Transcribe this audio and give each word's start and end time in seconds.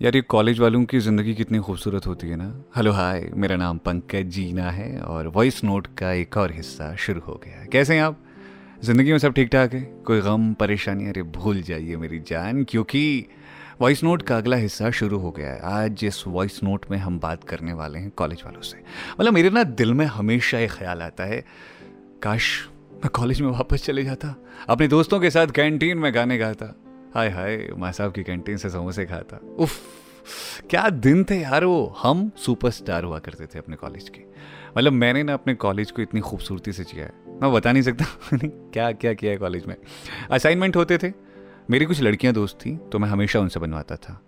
यार, 0.00 0.16
ये 0.16 0.20
कॉलेज 0.22 0.58
वालों 0.60 0.84
की 0.84 0.98
ज़िंदगी 1.00 1.34
कितनी 1.34 1.58
खूबसूरत 1.58 2.06
होती 2.06 2.28
है 2.28 2.36
ना। 2.36 2.46
हेलो 2.76 2.90
हाय 2.92 3.30
मेरा 3.34 3.56
नाम 3.56 3.78
पंकज 3.78 4.26
जीना 4.26 4.70
है 4.70 5.00
और 5.00 5.28
वॉइस 5.28 5.62
नोट 5.64 5.86
का 5.98 6.12
एक 6.12 6.36
और 6.36 6.52
हिस्सा 6.52 6.94
शुरू 6.96 7.20
हो 7.20 7.40
गया 7.44 7.64
कैसे 7.72 7.94
हैं 7.94 8.02
आप? 8.02 8.18
ज़िंदगी 8.84 9.12
में 9.12 9.18
सब 9.18 9.32
ठीक 9.32 9.48
ठाक 9.48 9.74
है? 9.74 9.80
कोई 10.06 10.20
गम, 10.20 10.52
परेशानी? 10.54 11.06
अरे, 11.06 11.22
भूल 11.22 11.62
जाइए 11.62 11.96
मेरी 11.96 12.18
जान, 12.18 12.62
क्योंकि 12.64 13.26
वॉइस 13.80 14.04
नोट 14.04 14.22
का 14.22 14.36
अगला 14.36 14.56
हिस्सा 14.56 14.90
शुरू 14.90 15.18
हो 15.18 15.30
गया 15.30 15.52
है। 15.52 15.60
आज 15.62 15.92
जिस 15.92 16.26
वॉइस 16.26 16.62
नोट 16.64 16.84
में 16.90 16.98
हम 16.98 17.18
बात 17.20 17.44
करने 17.44 17.72
वाले 17.72 17.98
हैं 17.98 18.10
कॉलेज 18.10 18.42
वालों 18.46 18.60
से। 18.60 18.82
मतलब 19.20 19.32
मेरे 19.32 19.50
ना 19.50 19.62
दिल 19.62 19.94
में 19.94 20.06
हमेशा 20.06 20.58
ये 20.58 20.66
ख्याल 20.68 21.02
आता 21.02 21.24
है, 21.24 21.44
काश 22.22 22.68
मैं 22.94 23.10
कॉलेज 23.14 23.40
में 23.40 23.50
वापस 23.50 23.84
चले 23.84 24.04
जाता। 24.04 24.36
अपने 24.68 24.88
दोस्तों 24.88 25.20
के 25.20 25.30
साथ 25.30 25.46
कैंटीन 25.46 25.98
में 25.98 26.14
गाने 26.14 26.38
गाता। 26.38 26.74
हाय 27.16 27.28
हाय 27.28 27.68
माँ 27.78 27.92
साहब 27.92 28.12
की 28.12 28.22
कैंटीन 28.22 28.56
से 28.56 28.70
समोसे 28.70 29.04
खाता 29.06 29.38
उफ, 29.58 29.76
क्या 30.70 30.88
दिन 30.90 31.24
थे 31.24 31.40
यार 31.40 31.64
वो। 31.64 31.94
हम 32.02 32.30
सुपरस्टार 32.36 33.04
हुआ 33.04 33.18
करते 33.18 33.46
थे 33.46 33.58
अपने 33.58 33.76
कॉलेज 33.76 34.08
के। 34.08 34.20
मतलब 34.78 34.92
मैंने 34.92 35.22
ना 35.22 35.34
अपने 35.34 35.54
कॉलेज 35.54 35.90
को 35.90 36.02
इतनी 36.02 36.20
खूबसूरती 36.20 36.72
से 36.72 36.84
जिया 36.84 37.04
है। 37.04 37.40
मैं 37.42 37.52
बता 37.52 37.72
नहीं 37.72 37.82
सकता। 37.82 38.04
क्या 38.44 38.92
क्या 38.92 39.14
किया 39.14 39.32
है 39.32 39.38
कॉलेज 39.38 39.66
में। 39.66 39.76
असाइनमेंट 40.30 40.76
होते 40.76 40.98
थे। 40.98 41.12
मेरी 41.70 41.84
कुछ 41.84 42.00
लड़कियाँ 42.00 42.34
दोस्त 42.34 42.56
थी 42.56 42.76
तो 42.92 42.98
मैं 42.98 43.08
हमेशा 43.08 43.40
उनसे 43.40 43.60
बनवाता 43.60 43.96
था। 43.96 44.20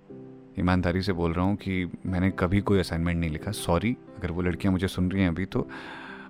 ईमानदारी 0.58 1.02
से 1.02 1.12
बोल 1.12 1.32
रहा 1.32 1.44
हूँ 1.44 1.56
कि 1.56 1.92
मैंने 2.06 2.30
कभी 2.30 2.60
कोई 2.60 2.78
असाइनमेंट 2.78 3.20
नहीं 3.20 3.30
लिखा। 3.30 3.52
सॉरी 3.52 3.96
अगर 4.18 4.30
वो 4.30 4.42
लड़कियाँ 4.42 4.72
मुझे 4.72 4.88
सुन 4.88 5.10
रही 5.10 5.22
हैं 5.22 5.28
अभी 5.28 5.44
तो 5.44 5.68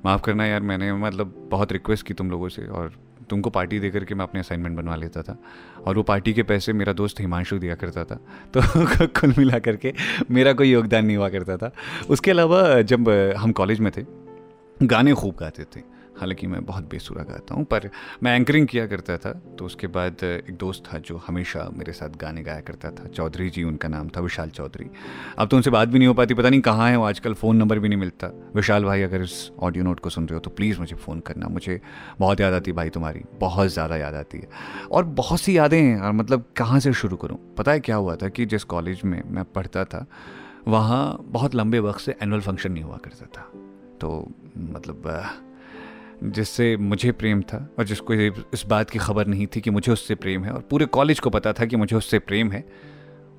माफ़ 0.05 0.23
करना 0.23 0.47
यार, 0.47 0.61
मैंने 0.61 0.93
मतलब 0.93 1.49
बहुत 1.51 1.73
रिक्वेस्ट 1.73 2.07
की 2.07 2.15
तुम 2.15 2.31
लोगों 2.31 2.49
से 2.49 2.67
और 2.67 2.93
तुमको 3.31 3.51
पार्टी 3.51 3.81
दे 3.81 3.91
करके 3.91 4.15
मैं 4.15 4.23
अपने 4.23 4.41
असाइनमेंट 4.41 4.77
बनवा 4.77 4.97
लेता 4.97 5.23
था। 5.23 5.39
और 5.87 5.97
वो 5.97 6.03
पार्टी 6.03 6.33
के 6.33 6.43
पैसे 6.43 6.73
मेरा 6.73 6.93
दोस्त 6.93 7.21
हिमांशु 7.21 7.59
दिया 7.59 7.75
करता 7.75 8.05
था। 8.05 8.15
तो 8.57 8.61
कुल 9.07 9.35
मिला 9.39 9.59
करके 9.59 9.95
मेरा 10.31 10.53
कोई 10.53 10.71
योगदान 10.71 11.07
नहीं 11.07 11.17
हुआ 11.17 11.29
करता 11.29 11.57
था। 11.57 11.73
उसके 12.11 12.31
अलावा 12.31 12.81
जब 12.81 13.09
हम 13.39 13.53
कॉलेज 13.53 13.81
में 13.81 13.93
थे, 13.97 14.05
गाने 14.83 15.15
खूब 15.15 15.37
गाते 15.41 15.65
थे। 15.65 15.98
हालाँकि 16.21 16.47
मैं 16.47 16.65
बहुत 16.65 16.85
बेसुरा 16.85 17.23
गाता 17.23 17.55
हूँ, 17.55 17.65
पर 17.65 17.89
मैं 18.23 18.35
एंकरिंग 18.37 18.67
किया 18.67 18.87
करता 18.87 19.17
था। 19.17 19.33
तो 19.59 19.65
उसके 19.65 19.87
बाद 19.87 20.25
एक 20.25 20.57
दोस्त 20.57 20.83
था 20.87 20.99
जो 20.99 21.17
हमेशा 21.27 21.69
मेरे 21.73 21.93
साथ 21.93 22.17
गाने 22.17 22.43
गाया 22.43 22.61
करता 22.61 22.91
था। 22.91 23.09
चौधरी 23.09 23.51
जी, 23.51 23.65
उनका 23.65 23.89
नाम 23.89 24.09
था 24.09 24.21
विशाल 24.21 24.51
चौधरी। 24.51 24.91
अब 25.39 25.49
तो 25.49 25.57
उनसे 25.57 25.71
बात 25.71 25.89
भी 25.89 25.99
नहीं 25.99 26.09
हो 26.09 26.15
पाती, 26.15 26.35
पता 26.35 26.51
नहीं 26.51 26.61
कहाँ 26.61 26.91
है 26.91 26.97
वो, 26.97 27.05
आजकल 27.05 27.35
फ़ोन 27.35 27.57
नंबर 27.57 27.79
भी 27.79 27.89
नहीं 27.89 27.99
मिलता। 27.99 28.31
विशाल 28.55 28.85
भाई, 28.85 29.03
अगर 29.03 29.23
इस 29.23 29.51
ऑडियो 29.61 29.85
नोट 29.85 30.01
को 30.01 30.11
सुन 30.11 30.27
रहे 30.29 30.35
हो 30.35 30.41
तो 30.41 30.51
प्लीज़ 30.51 30.79
मुझे 30.79 30.97
फ़ोन 30.97 31.21
करना। 31.21 31.49
मुझे 31.49 31.81
बहुत 32.19 32.41
याद 32.41 32.53
आती 32.53 32.73
भाई 32.73 32.89
तुम्हारी, 32.89 33.25
बहुत 33.41 33.69
ज़्यादा 33.69 33.97
याद 33.97 34.15
आती 34.15 34.39
है। 34.39 34.49
और 34.91 35.05
बहुत 35.05 35.41
सी 35.41 35.57
यादें 35.59 35.81
हैं 35.81 36.01
और 36.01 36.13
मतलब 36.13 36.45
कहाँ 36.57 36.81
से 36.81 36.93
शुरू 36.93 37.17
करूँ? 37.17 37.39
पता 37.55 37.73
है 37.73 37.81
क्या 37.81 37.97
हुआ 37.97 38.17
था 38.17 38.29
कि 38.29 38.47
जिस 38.47 38.65
कॉलेज 38.65 39.01
में 39.05 39.23
मैं 39.27 39.45
पढ़ता 39.45 39.85
था, 39.85 40.07
वहाँ 40.69 41.19
बहुत 41.23 41.55
लंबे 41.55 41.79
वक्त 41.79 42.01
से 42.01 42.15
एनुअल 42.23 42.41
फ़ंक्शन 42.41 42.73
नहीं 42.73 42.85
हुआ 42.85 42.97
करता 42.97 43.27
था। 43.27 43.43
तो 44.01 44.11
मतलब 44.59 45.03
जिससे 46.25 46.77
मुझे 46.77 47.13
प्रेम 47.13 47.43
था 47.43 47.69
और 47.79 47.85
जिसको 47.85 48.15
इस 48.15 48.65
बात 48.67 48.91
की 48.91 48.99
खबर 48.99 49.27
नहीं 49.27 49.47
थी 49.47 49.61
कि 49.61 49.71
मुझे 49.71 49.93
उससे 49.93 50.15
प्रेम 50.15 50.45
है 50.45 50.51
और 50.51 50.61
पूरे 50.61 50.87
कॉलेज 50.87 51.21
को 51.21 51.31
पता 51.31 51.53
था 51.53 51.65
कि 51.65 51.77
मुझे 51.77 51.97
उससे 51.97 52.19
प्रेम 52.19 52.53
है। 52.53 52.65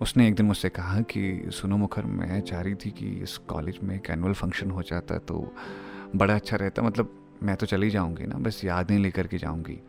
उसने 0.02 0.28
एक 0.28 0.36
दिन 0.36 0.46
मुझसे 0.46 0.70
कहा 0.70 1.02
कि, 1.02 1.50
सुनो 1.52 1.78
मुखर, 1.78 2.04
मैं 2.04 2.42
चाह 2.42 2.62
रही 2.62 2.76
थी 2.76 2.92
कि 2.92 3.08
इस 3.24 3.38
कॉलेज 3.38 3.80
में 3.84 3.96
एक 3.96 4.10
एनुअल 4.10 4.34
फ़ंक्शन 4.34 4.72
हो 4.72 4.82
जाता 4.82 5.18
तो 5.18 5.56
बड़ा 6.16 6.36
अच्छा 6.36 6.58
रहता 6.58 6.82
मतलब 6.82 7.16
मैं 7.44 7.56
तो 7.56 7.66
चली 7.66 7.90
जाऊँगी 7.90 8.26
ना, 8.26 8.36
बस 8.36 8.62
यादें 8.66 8.98
लेकर 8.98 9.28
के 9.28 9.38
जाऊँगी। 9.38 9.80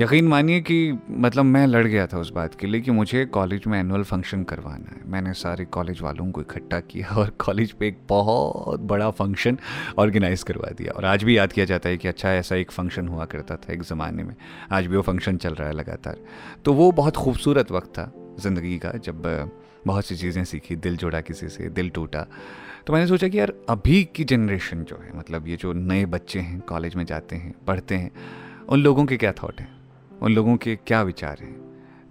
यकीन 0.00 0.26
मानिए 0.28 0.60
कि 0.60 0.98
मतलब 1.10 1.44
मैं 1.44 1.66
लड़ 1.66 1.86
गया 1.86 2.06
था 2.06 2.18
उस 2.18 2.30
बात 2.30 2.54
के 2.54 2.66
लिए 2.66 2.80
कि 2.80 2.90
मुझे 2.90 3.24
कॉलेज 3.26 3.66
में 3.66 3.78
एनुअल 3.80 4.02
फ़ंक्शन 4.02 4.42
करवाना 4.44 4.94
है। 4.94 5.00
मैंने 5.10 5.32
सारे 5.32 5.64
कॉलेज 5.64 6.00
वालों 6.02 6.30
को 6.30 6.40
इकट्ठा 6.40 6.80
किया 6.80 7.14
और 7.16 7.30
कॉलेज 7.38 7.72
पे 7.72 7.88
एक 7.88 7.98
बहुत 8.08 8.80
बड़ा 8.80 9.10
फ़ंक्शन 9.10 9.58
ऑर्गेनाइज 9.98 10.42
करवा 10.42 10.70
दिया। 10.70 10.92
और 10.92 11.04
आज 11.04 11.24
भी 11.24 11.36
याद 11.38 11.52
किया 11.52 11.64
जाता 11.66 11.88
है 11.88 11.96
कि 11.96 12.08
अच्छा 12.08 12.32
ऐसा 12.32 12.56
एक 12.56 12.70
फ़ंक्शन 12.70 13.08
हुआ 13.08 13.24
करता 13.24 13.56
था 13.56 13.72
एक 13.72 13.82
ज़माने 13.82 14.22
में। 14.22 14.34
आज 14.72 14.86
भी 14.86 14.96
वो 14.96 15.02
फ़ंक्शन 15.02 15.36
चल 15.36 15.54
रहा 15.54 15.68
है 15.68 15.74
लगातार। 15.74 16.18
तो 16.64 16.72
वो 16.72 16.90
बहुत 16.92 17.16
खूबसूरत 17.16 17.72
वक्त 17.72 17.88
था 17.88 18.12
ज़िंदगी 18.40 18.78
का, 18.78 18.90
जब 18.90 19.50
बहुत 19.86 20.04
सी 20.04 20.16
चीज़ें 20.16 20.44
सीखी, 20.44 20.76
दिल 20.76 20.96
जोड़ा 20.96 21.20
किसी 21.20 21.48
से, 21.48 21.68
दिल 21.68 21.88
टूटा। 21.90 22.26
तो 22.86 22.92
मैंने 22.92 23.06
सोचा 23.06 23.28
कि 23.28 23.38
यार, 23.38 23.52
अभी 23.68 24.02
की 24.16 24.24
जनरेशन 24.24 24.84
जो 24.84 24.96
है 24.96 25.16
मतलब 25.18 25.48
ये 25.48 25.56
जो 25.56 25.72
नए 25.72 26.04
बच्चे 26.06 26.38
हैं, 26.38 26.60
कॉलेज 26.60 26.94
में 26.94 27.04
जाते 27.04 27.36
हैं, 27.36 27.54
पढ़ते 27.66 27.94
हैं, 27.94 28.10
उन 28.68 28.82
लोगों 28.82 29.04
के 29.04 29.16
क्या 29.16 29.32
थाट 29.32 29.60
हैं? 29.60 29.75
उन 30.22 30.34
लोगों 30.34 30.56
के 30.56 30.76
क्या 30.76 31.02
विचार 31.02 31.38
हैं? 31.40 31.54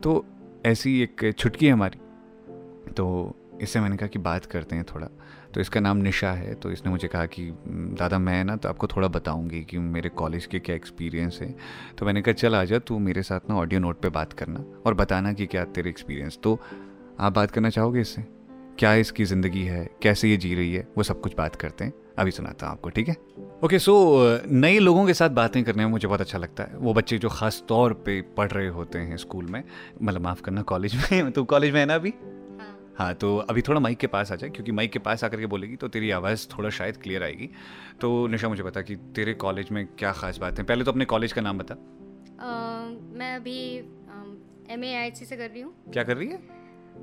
तो 0.04 0.26
ऐसी 0.66 1.02
एक 1.02 1.32
छुटकी 1.38 1.66
है 1.66 1.72
हमारी। 1.72 2.00
तो 2.92 3.36
इससे 3.62 3.80
मैंने 3.80 3.98
कहा 3.98 4.08
कि 4.08 4.20
बात 4.20 4.46
करते 4.46 4.76
हैं 4.76 4.86
थोड़ा। 4.86 5.08
तो 5.54 5.62
इसका 5.62 5.80
नाम 5.80 5.98
निशा 5.98 6.32
है 6.32 6.54
तो 6.54 6.72
इसने 6.72 6.92
मुझे 6.92 7.08
कहा 7.08 7.26
कि 7.26 7.50
दादा 8.00 8.20
मैं 8.20 8.44
ना 8.44 8.56
तो 8.56 8.70
आपको 8.70 8.88
थोड़ा 8.88 9.08
बताऊँगी 9.08 9.64
कि 9.64 9.78
मेरे 9.80 10.10
कॉलेज 10.12 10.46
के 10.46 10.60
क्या 10.60 10.76
एक्सपीरियंस 10.76 11.40
है। 11.42 11.54
तो 11.98 12.06
मैंने 12.06 12.22
कहा, 12.22 12.34
चल 12.34 12.56
आ 12.56 12.64
जा, 12.64 12.80
तू 12.80 13.00
मेरे 13.00 13.24
साथ 13.24 13.50
ना 13.50 13.56
ऑडियो 13.56 13.80
नोट 13.80 14.02
पे 14.02 14.10
बात 14.10 14.34
करना 14.34 14.64
और 14.86 14.94
बताना 14.94 15.34
कि 15.34 15.46
क्या 15.46 15.64
तेरे 15.66 15.90
एक्सपीरियंस 15.90 16.40
तो 16.44 16.60
आप 17.20 17.34
बात 17.34 17.52
करना 17.52 17.70
चाहोगे 17.70 18.02
इससे? 18.02 18.22
क्या 18.80 18.94
इसकी 18.94 19.26
ज़िंदगी 19.26 19.64
है? 19.64 19.90
कैसे 20.02 20.30
ये 20.30 20.38
जी 20.38 20.56
रही 20.56 20.74
है? 20.74 20.88
वो 20.98 21.04
सब 21.04 21.22
कुछ 21.22 21.36
बात 21.38 21.56
करते 21.56 21.84
हैं। 21.84 21.94
अभी 22.20 22.32
सुनाता 22.32 22.66
हूँ 22.66 22.74
आपको 22.74 22.90
ठीक 22.90 23.08
है? 23.10 23.16
ओके 23.64 23.80
सो 23.80 23.94
नए 24.48 24.80
लोगों 24.80 25.06
के 25.08 25.14
साथ 25.14 25.30
बातें 25.30 25.64
करने 25.64 25.84
में 25.86 25.92
मुझे 25.92 26.08
बहुत 26.08 26.22
अच्छा 26.22 26.38
लगता 26.38 26.64
है। 26.64 26.78
वो 26.78 26.94
बच्चे 26.94 27.18
जो 27.18 27.30
खास 27.30 27.64
तौर 27.70 27.94
पे 28.06 28.22
पढ़ 28.38 28.52
रहे 28.52 28.68
होते 28.68 29.00
हैं 29.00 29.18
स्कूल 29.18 29.46
में 29.46 29.64
मतलब 30.02 30.22
माफ़ 30.22 30.42
करना 30.42 30.62
कॉलेज 30.62 30.96
में 30.96 31.32
तो 31.36 31.44
कॉलेज 31.44 31.74
में 31.74 31.80
है 31.80 31.86
ना 31.86 31.96
अभी? 31.96 32.14
हाँ।, 32.60 32.94
हाँ 32.98 33.14
तो 33.14 33.38
अभी 33.40 33.62
थोड़ा 33.62 33.80
माइक 33.80 33.98
के 33.98 34.08
पास 34.08 34.32
आ 34.32 34.36
जाए 34.36 34.50
क्योंकि 34.50 34.72
माइक 34.72 34.92
के 34.92 35.00
पास 35.00 35.24
आकर 35.24 35.40
के 35.40 35.46
बोलेगी 35.46 35.76
तो 35.76 35.88
तेरी 35.88 36.12
आवाज़ 36.12 36.48
थोड़ा 36.58 36.70
शायद 36.70 36.98
क्लियर 36.98 37.24
आएगी। 37.24 37.50
तो 38.02 38.28
निशा 38.28 38.50
मुझे 38.50 38.64
बता 38.64 38.82
कि 38.82 38.96
तेरे 39.16 39.34
कॉलेज 39.34 39.72
में 39.72 39.86
क्या 39.88 40.12
खास 40.12 40.38
बात 40.38 40.60
है? 40.60 40.64
पहले 40.64 40.84
तो 40.84 40.92
अपने 40.92 41.06
कॉलेज 41.06 41.34
का 41.34 41.42
नाम 41.42 41.58
बता। 41.58 41.76
मैं 43.18 43.36
अभी 43.36 43.58
एम 44.74 44.84
ए 44.84 45.12
से 45.16 45.36
कर 45.38 45.50
रही 45.50 45.62
हूँ। 45.62 45.74
क्या 45.94 46.04
कर 46.04 46.18
रही 46.18 46.28
है? 46.28 46.40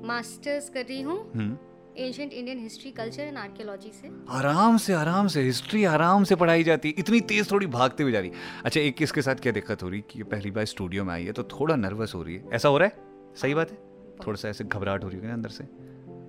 मास्टर्स 0.05 0.69
कर 0.69 0.81
रही 0.81 1.01
हूँ। 1.01 1.17
हम्म। 1.33 1.57
Ancient 1.97 2.33
Indian 2.33 2.59
history 2.59 2.91
culture 2.91 3.23
and 3.23 3.37
archaeology 3.37 3.89
से। 3.89 4.09
आराम 4.29 4.77
से 4.77 4.93
आराम 4.93 5.27
से 5.27 5.41
हिस्ट्री 5.41 5.83
आराम 5.83 6.23
से 6.23 6.35
पढ़ाई 6.35 6.63
जाती। 6.63 6.89
है 6.89 6.95
इतनी 6.97 7.21
तेज 7.21 7.51
थोड़ी 7.51 7.67
भागते 7.67 8.03
हुए 8.03 8.11
जा 8.11 8.19
रही। 8.19 8.31
अच्छा 8.65 8.79
एक 8.79 8.95
किसके 8.95 9.21
साथ 9.21 9.35
क्या 9.35 9.51
दिक्कत 9.51 9.83
हो 9.83 9.89
रही 9.89 10.03
कि 10.09 10.23
पहली 10.23 10.51
बार 10.51 10.65
स्टूडियो 10.65 11.03
में 11.03 11.13
आई 11.13 11.25
है 11.25 11.31
तो 11.31 11.43
थोड़ा 11.43 11.75
नर्वस 11.75 12.15
हो 12.15 12.23
रही 12.23 12.35
है। 12.35 12.49
ऐसा 12.53 12.69
हो 12.69 12.77
रहा 12.77 12.87
है? 12.87 13.33
सही 13.35 13.53
बात 13.53 13.71
है? 13.71 13.77
थोड़ा 14.27 14.35
सा 14.35 14.49
ऐसे 14.49 14.63
घबराहट 14.63 15.03
हो 15.03 15.09
रही 15.09 15.19
है 15.19 15.33
अंदर 15.33 15.49
से। 15.49 15.67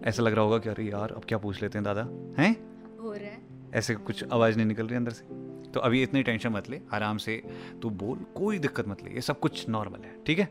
ऐसा 0.08 0.22
लग 0.22 0.34
रहा 0.34 0.44
होगा 0.44 0.58
कि 0.58 0.68
अरे 0.68 0.84
यार 0.84 1.12
अब 1.12 1.24
क्या 1.28 1.38
पूछ 1.38 1.62
लेते 1.62 1.78
हैं 1.78 1.84
दादा? 1.84 2.02
हैं? 2.42 2.52
हो 3.00 3.12
रहा 3.12 3.24
है। 3.24 3.42
ऐसे 3.74 3.94
कुछ 3.94 4.24
आवाज़ 4.32 4.56
नहीं 4.56 4.66
निकल 4.66 4.86
रही 4.86 4.96
अंदर 4.96 5.10
से। 5.10 5.24
तो 5.70 5.80
अभी 5.80 6.02
इतनी 6.02 6.22
टेंशन 6.22 6.48
मत 6.48 6.70
ले 6.70 6.80
आराम 6.92 7.16
से। 7.16 7.42
तू 7.82 7.90
बोल 7.90 8.18
कोई 8.34 8.58
दिक्कत 8.58 8.88
मत 8.88 9.02
ले 9.02 9.10
ये 9.10 9.20
सब 9.20 9.38
कुछ 9.40 9.68
नॉर्मल 9.68 10.04
है 10.04 10.14
ठीक 10.26 10.38
है? 10.38 10.48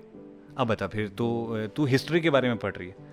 अब 0.57 0.68
बता 0.68 0.88
फिर 0.88 1.07
तो 1.09 1.68
तू 1.75 1.85
हिस्ट्री 1.85 2.22
के 2.22 2.30
बारे 2.30 2.47
में 2.47 2.57
पढ़ 2.57 2.75
रही 2.75 2.88
है। 2.88 3.12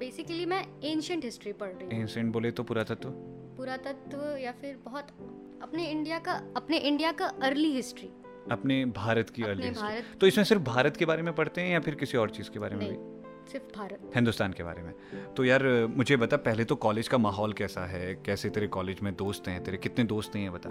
बेसिकली 0.00 0.46
मैं 0.46 0.64
एंशियंट 0.84 1.24
हिस्ट्री 1.24 1.52
पढ़ 1.52 1.68
रही 1.68 1.86
हूँ। 1.86 2.02
एंशियंट 2.02 2.32
बोले 2.32 2.50
तो 2.50 2.62
पुरातत्व? 2.62 3.08
पुरातत्व 3.56 4.36
या 4.36 4.52
फिर 4.52 4.78
बहुत 4.84 5.08
अपने 5.62 5.90
इंडिया 5.90 6.18
का 6.18 6.32
अपने 6.56 6.78
इंडिया 6.78 7.12
का 7.12 7.26
अर्ली 7.42 7.70
हिस्ट्री 7.72 8.08
अपने 8.50 8.84
भारत 8.84 9.30
की 9.30 9.42
अर्ली 9.42 9.68
हिस्ट्री 9.68 10.18
तो 10.18 10.26
इसमें 10.26 10.44
सिर्फ़ 10.44 10.62
भारत 10.62 10.96
के 10.96 11.04
बारे 11.04 11.22
में 11.22 11.34
पढ़ते 11.34 11.60
हैं 11.60 11.72
या 11.72 11.80
फिर 11.80 11.94
किसी 11.94 12.18
और 12.18 12.30
चीज़ 12.30 12.50
के 12.50 12.58
बारे 12.58 12.76
में 12.76 12.88
भी? 12.88 12.96
सिर्फ़ 13.52 13.78
भारत। 13.78 14.10
हिंदुस्तान 14.14 14.52
के 14.52 14.62
बारे 14.62 14.82
में। 14.82 14.92
तो 15.36 15.44
यार 15.44 15.64
मुझे 15.96 16.16
बता 16.16 16.36
पहले 16.36 16.64
तो 16.64 16.76
कॉलेज 16.76 17.08
का 17.08 17.18
माहौल 17.18 17.52
कैसा 17.52 17.86
है? 17.86 18.14
कैसे 18.26 18.50
तेरे 18.50 18.66
कॉलेज 18.68 19.00
में 19.00 19.14
दोस्त 19.16 19.48
हैं? 19.48 19.62
तेरे 19.64 19.78
कितने 19.78 20.04
दोस्त 20.04 20.36
हैं 20.36 20.42
ये 20.42 20.50
बता? 20.50 20.70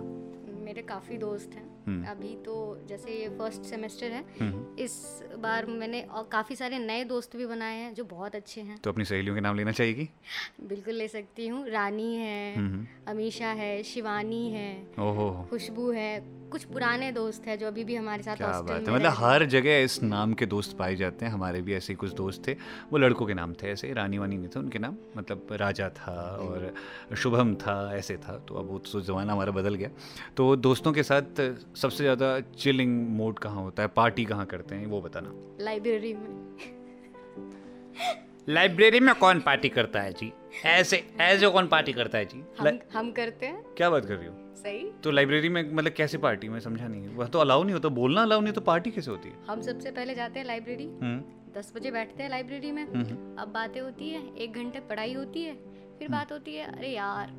काफ़ी 0.90 1.18
दोस्त 1.18 1.54
हैं। 1.56 1.68
हम्म। 1.88 2.06
अभी 2.06 2.36
तो 2.46 2.56
जैसे 2.88 3.12
ये 3.12 3.28
फ़र्स्ट 3.30 3.62
सेमेस्टर 3.62 4.12
है 4.12 4.24
हम्म। 4.40 4.76
इस 4.84 4.94
बार 5.40 5.66
मैंने 5.66 6.02
और 6.02 6.28
काफ़ी 6.32 6.56
सारे 6.56 6.80
नए 6.80 7.04
दोस्त 7.04 7.36
भी 7.38 7.46
बनाए 7.46 7.78
हैं 7.78 7.94
जो 7.94 8.04
बहुत 8.06 8.36
अच्छे 8.36 8.62
हैं। 8.62 8.78
तो 8.78 8.92
अपनी 8.92 9.06
सहेलियों 9.06 9.36
के 9.36 9.42
नाम 9.42 9.56
लेना 9.56 9.72
चाहिए 9.72 10.08
बिल्कुल 10.64 10.94
ले 10.94 11.08
सकती 11.08 11.48
हूँ। 11.48 11.68
रानी 11.70 12.14
है 12.16 12.56
हम्म, 12.56 12.86
अमीशा 13.08 13.48
है 13.54 13.72
शिवानी 13.84 14.50
है 14.52 14.70
खुशबू 15.50 15.90
है 15.92 16.12
कुछ 16.50 16.64
पुराने 16.66 17.12
दोस्त 17.12 17.48
हैं 17.48 17.58
जो 17.60 17.68
अभी 17.68 17.84
भी 17.84 17.96
हमारे 17.96 18.24
साथ 18.24 18.36
क्या 18.36 18.48
बात 18.62 18.88
है। 18.88 18.94
मतलब 18.94 19.14
हर 19.18 19.46
जगह 19.46 19.78
इस 19.80 20.02
नाम 20.04 20.34
के 20.34 20.46
दोस्त 20.46 20.76
पाए 20.78 20.96
जाते 20.96 21.26
हैं। 21.26 21.32
हमारे 21.32 21.62
भी 21.62 21.74
ऐसे 21.74 21.96
कुछ 21.96 22.14
दोस्त 22.14 22.48
थे। 22.48 22.54
वो 22.92 22.98
लड़कों 22.98 23.26
के 23.26 23.34
नाम 23.34 23.54
थे 23.54 23.72
ऐसे। 23.72 23.92
रानी 23.94 24.18
वानी 24.18 24.38
नहीं 24.38 24.48
थे 24.48 24.60
उनके 24.60 24.80
नाम 24.80 24.96
मतलब 25.18 25.48
राजा 25.54 25.90
था 25.90 26.16
और 26.42 26.74
शुभम 27.18 27.54
था 27.56 27.78
ऐसे 27.98 28.18
था। 28.18 28.38
तो 28.48 28.56
अब 28.56 28.70
वो 28.70 28.78
तो 28.92 29.02
ज़माना 29.02 29.34
हमारा 29.34 29.52
बदल 29.52 29.76
गया। 29.76 29.90
तो 30.38 30.56
दोस्तों 30.58 30.94
के 30.94 31.04
साथ 31.04 31.42
सबसे 31.76 32.04
ज़्यादा 32.04 32.40
चिलिंग 32.58 32.98
मोड 33.18 33.40
कहाँ 33.40 33.64
होता 33.64 33.84
है? 33.84 33.90
पार्टी 33.96 34.26
कहाँ 34.26 34.46
करते 34.46 34.76
हैं? 34.76 34.86
वो 34.88 35.02
बताना। 35.02 35.34
लाइब्रेरी 35.64 36.14
में। 36.14 36.28
लाइब्रेरी 38.50 39.00
में 39.00 39.14
कौन 39.16 39.40
पार्टी 39.40 39.70
करता 39.70 40.02
है 40.02 40.14
जी? 40.14 40.32
ऐसे 40.66 41.04
ऐसे 41.22 41.50
कौन 41.50 41.68
पार्टी 41.68 41.94
करता 41.94 42.18
है 42.18 42.26
जी? 42.26 42.44
हम, 42.60 42.80
हम 42.94 43.12
करते 43.12 43.46
हैं। 43.46 43.64
क्या 43.78 43.90
बात 43.90 44.06
कर 44.06 44.16
रही 44.16 44.28
हो? 44.28 44.34
सही? 44.60 44.86
तो 45.04 45.12
लाइब्रेरी 45.12 45.50
में 45.50 45.62
मतलब 45.74 45.92
कैसे 45.92 46.18
पार्टी 46.18 46.50
में 46.50 46.60
समझा 46.60 46.88
नहीं। 46.88 47.08
वह 47.16 47.28
तो 47.28 47.40
अलाउ 47.40 47.64
नहीं 47.64 47.74
होता। 47.74 47.90
बोलना 47.90 48.22
अलाउ 48.22 48.42
नहीं 48.42 48.54
तो 48.54 48.62
पार्टी 48.62 48.92
कैसे 48.92 49.12
होती 49.12 49.30
है? 49.30 49.36
हम 49.50 49.62
सबसे 49.62 49.92
पहले 49.92 50.16
जाते 50.16 50.40
हैं 50.40 50.46
लाइब्रेरी 50.48 50.86
हम्म। 51.02 51.60
दस 51.60 51.72
बजे 51.76 51.92
बैठते 51.92 52.24
हैं 52.24 52.30
लाइब्रेरी 52.30 52.72
में। 52.72 52.86
अब 52.86 53.52
बातें 53.54 53.80
होती 53.82 54.10
है 54.10 54.22
एक 54.36 54.54
घंटे 54.54 54.80
पढ़ाई 54.80 55.14
होती 55.14 55.44
है 55.44 55.54
फिर 56.00 56.10
बात 56.10 56.32
होती 56.32 56.56
है 56.56 56.66
अरे 56.68 56.90
यार 56.90 57.32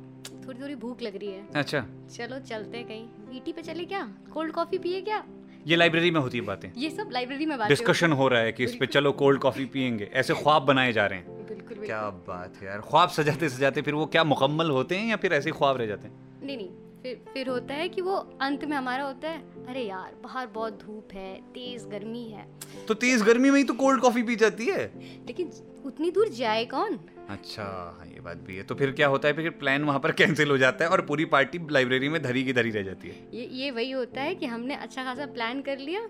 थोड़ी 0.47 0.61
थोड़ी 0.61 0.75
भूख 0.75 1.01
लग 1.01 1.15
रही 1.15 1.29
है। 1.29 1.47
अच्छा। 1.55 1.85
चलो 2.15 2.39
चलते 2.39 2.83
कहीं। 2.83 3.37
ईटी 3.37 3.53
पे 3.53 3.61
चले 3.61 3.85
क्या? 3.85 4.01
कोल्ड 4.33 4.51
कॉफ़ी 4.51 4.77
पिए 4.77 5.01
क्या? 5.01 5.23
ये 5.67 5.75
लाइब्रेरी 5.75 6.11
में 6.11 6.19
होती 6.19 6.37
है 6.37 6.43
बातें। 6.43 6.69
ये 6.77 6.89
सब 6.89 7.09
लाइब्रेरी 7.11 7.45
में 7.45 7.57
बातें 7.57 7.69
डिस्कशन 7.69 8.11
हो 8.11 8.27
रहा 8.27 8.39
है 8.41 8.51
कि 8.51 8.63
इस 8.63 8.75
पे 8.75 8.85
चलो 8.85 9.11
कोल्ड 9.11 9.39
कॉफ़ी 9.39 9.65
पियेंगे। 9.65 10.09
ऐसे 10.13 10.33
ख्वाब 10.33 10.63
बनाए 10.63 10.93
जा 10.93 11.05
रहे 11.05 11.19
हैं। 11.19 11.45
बिल्कुल 11.47 11.85
क्या 11.85 12.01
बात 12.27 12.57
है 12.57 12.67
यार। 12.67 12.81
ख्वाब 12.81 13.09
सजाते 13.09 13.49
सजाते 13.49 13.81
फिर 13.81 13.93
वो 13.93 14.05
क्या 14.05 14.23
मुकम्मल 14.23 14.69
होते 14.69 14.97
हैं 14.97 15.09
या 15.09 15.15
फिर 15.15 15.33
ऐसे 15.33 15.51
ख्वाब 15.51 15.77
रह 15.77 15.85
जाते 15.85 16.07
हैं? 16.07 16.13
नहीं 16.43 16.57
नहीं। 16.57 16.69
फिर 17.03 17.21
फिर 17.33 17.47
होता 17.49 17.73
है 17.73 17.87
कि 17.89 18.01
वो 18.01 18.15
अंत 18.41 18.63
में 18.65 18.75
हमारा 18.77 19.03
होता 19.03 19.29
है 19.29 19.65
अरे 19.67 19.83
यार 19.83 20.15
बाहर 20.23 20.47
बहुत 20.47 20.73
धूप 20.83 21.13
है 21.13 21.33
तेज 21.53 21.85
गर्मी 21.91 22.23
है। 22.25 22.45
तो 22.87 22.93
तेज 22.93 23.21
गर्मी 23.21 23.49
में 23.49 23.57
ही 23.57 23.63
तो 23.63 23.73
कोल्ड 23.73 24.01
कॉफ़ी 24.01 24.23
पी 24.23 24.35
जाती 24.35 24.65
है। 24.65 24.85
लेकिन 25.27 25.51
उतनी 25.85 26.11
दूर 26.11 26.29
जाए 26.29 26.65
कौन? 26.65 26.99
अच्छा 27.29 27.63
हाँ 27.63 28.05
ये 28.07 28.19
बात 28.19 28.37
भी 28.37 28.55
है। 28.55 28.63
तो 28.63 28.75
फिर 28.75 28.91
क्या 28.91 29.07
होता 29.07 29.27
है 29.27 29.33
फिर 29.33 29.49
प्लान 29.49 29.83
वहाँ 29.83 29.99
पर 29.99 30.11
कैंसिल 30.11 30.51
हो 30.51 30.57
जाता 30.57 30.85
है 30.85 30.91
और 30.91 31.01
पूरी 31.05 31.25
पार्टी 31.25 31.59
लाइब्रेरी 31.71 32.09
में 32.09 32.21
धरी 32.23 32.43
की 32.43 32.53
धरी 32.53 32.71
रह 32.71 32.83
जाती 32.83 33.07
है। 33.07 33.15
ये 33.33 33.47
ये 33.53 33.71
वही 33.71 33.91
होता 33.91 34.21
है 34.21 34.35
कि 34.35 34.45
हमने 34.45 34.75
अच्छा 34.75 35.03
खासा 35.03 35.25
प्लान 35.33 35.61
कर 35.61 35.77
लिया 35.77 36.01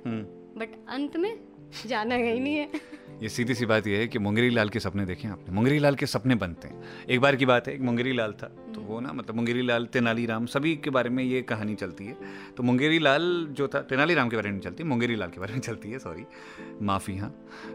बट 0.57 0.75
अंत 0.89 1.17
में 1.17 1.33
जाना 1.87 2.17
गई 2.17 2.39
नहीं 2.39 2.55
है। 2.55 2.69
ये 3.21 3.29
सीधी 3.29 3.55
सी 3.55 3.65
बात 3.65 3.87
ये 3.87 3.97
है 3.97 4.07
कि 4.07 4.19
मुंगेरी 4.19 4.49
लाल 4.49 4.69
के 4.69 4.79
सपने 4.79 5.05
देखे 5.05 5.27
आपने। 5.27 5.53
मुंगेरी 5.53 5.79
लाल 5.79 5.95
के 5.95 6.05
सपने 6.05 6.35
बनते 6.35 6.67
हैं। 6.67 7.05
एक 7.09 7.19
बार 7.19 7.35
की 7.35 7.45
बात 7.45 7.67
है 7.67 7.73
एक 7.73 7.81
मुंगेरी 7.81 8.13
लाल 8.13 8.31
था। 8.33 8.47
तो 8.75 8.81
वो 8.81 8.99
ना 8.99 9.11
मतलब 9.13 9.35
मुंगेरी 9.35 9.61
लाल 9.61 9.85
तेनालीराम 9.85 10.45
सभी 10.45 10.75
के 10.75 10.89
बारे 10.89 11.09
में 11.09 11.23
ये 11.23 11.41
कहानी 11.41 11.75
चलती 11.75 12.05
है। 12.05 12.17
तो 12.57 12.63
मुंगेरी 12.63 12.99
लाल 12.99 13.45
जो 13.51 13.67
था 13.67 13.81
तेनालीराम 13.81 14.29
के 14.29 14.35
बारे 14.35 14.51
में 14.51 14.59
चलती 14.59 14.83
है 14.83 14.89
मुंगेरी 14.89 15.15
लाल 15.15 15.29
के 15.29 15.39
बारे 15.39 15.53
में 15.53 15.59
चलती 15.59 15.91
है 15.91 15.99
सॉरी 15.99 16.25
माफ़ी 16.81 17.17
हाँ। 17.17 17.29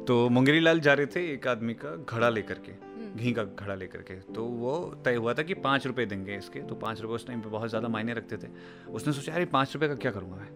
तो 0.08 0.28
मुंगेरी 0.28 0.60
लाल 0.60 0.80
जा 0.80 0.92
रहे 0.92 1.06
थे 1.06 1.32
एक 1.32 1.46
आदमी 1.48 1.74
का 1.74 1.94
घड़ा 2.08 2.28
लेकर 2.28 2.58
के 2.66 2.72
घी 3.16 3.32
का 3.32 3.44
घड़ा 3.44 3.74
लेकर 3.74 4.02
के। 4.02 4.14
तो 4.34 4.44
वो 4.44 4.76
तय 5.04 5.14
हुआ 5.14 5.34
था 5.34 5.42
कि 5.42 5.54
पाँच 5.54 5.86
रुपये 5.86 6.06
देंगे 6.06 6.36
इसके। 6.36 6.60
तो 6.60 6.74
पाँच 6.74 7.00
रुपये 7.00 7.14
उस 7.14 7.26
टाइम 7.26 7.40
पर 7.40 7.48
बहुत 7.48 7.68
ज़्यादा 7.68 7.88
मायने 7.88 8.14
रखते 8.14 8.36
थे। 8.36 8.50
उसने 8.90 9.12
सोचा 9.12 9.32
यार 9.32 9.44
पाँच 9.44 9.74
रुपये 9.74 9.88
का 9.88 9.94
क्या 9.94 10.12
करूँगा 10.12 10.36
मैं? 10.36 10.48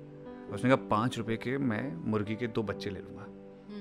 उसने 0.54 0.70
कहा 0.70 0.88
पाँच 0.88 1.18
रुपये 1.18 1.36
के 1.36 1.58
मैं 1.58 2.10
मुर्गी 2.10 2.34
के 2.34 2.46
दो 2.46 2.62
बच्चे 2.62 2.90
ले 2.90 3.00
लूँगा। 3.00 3.26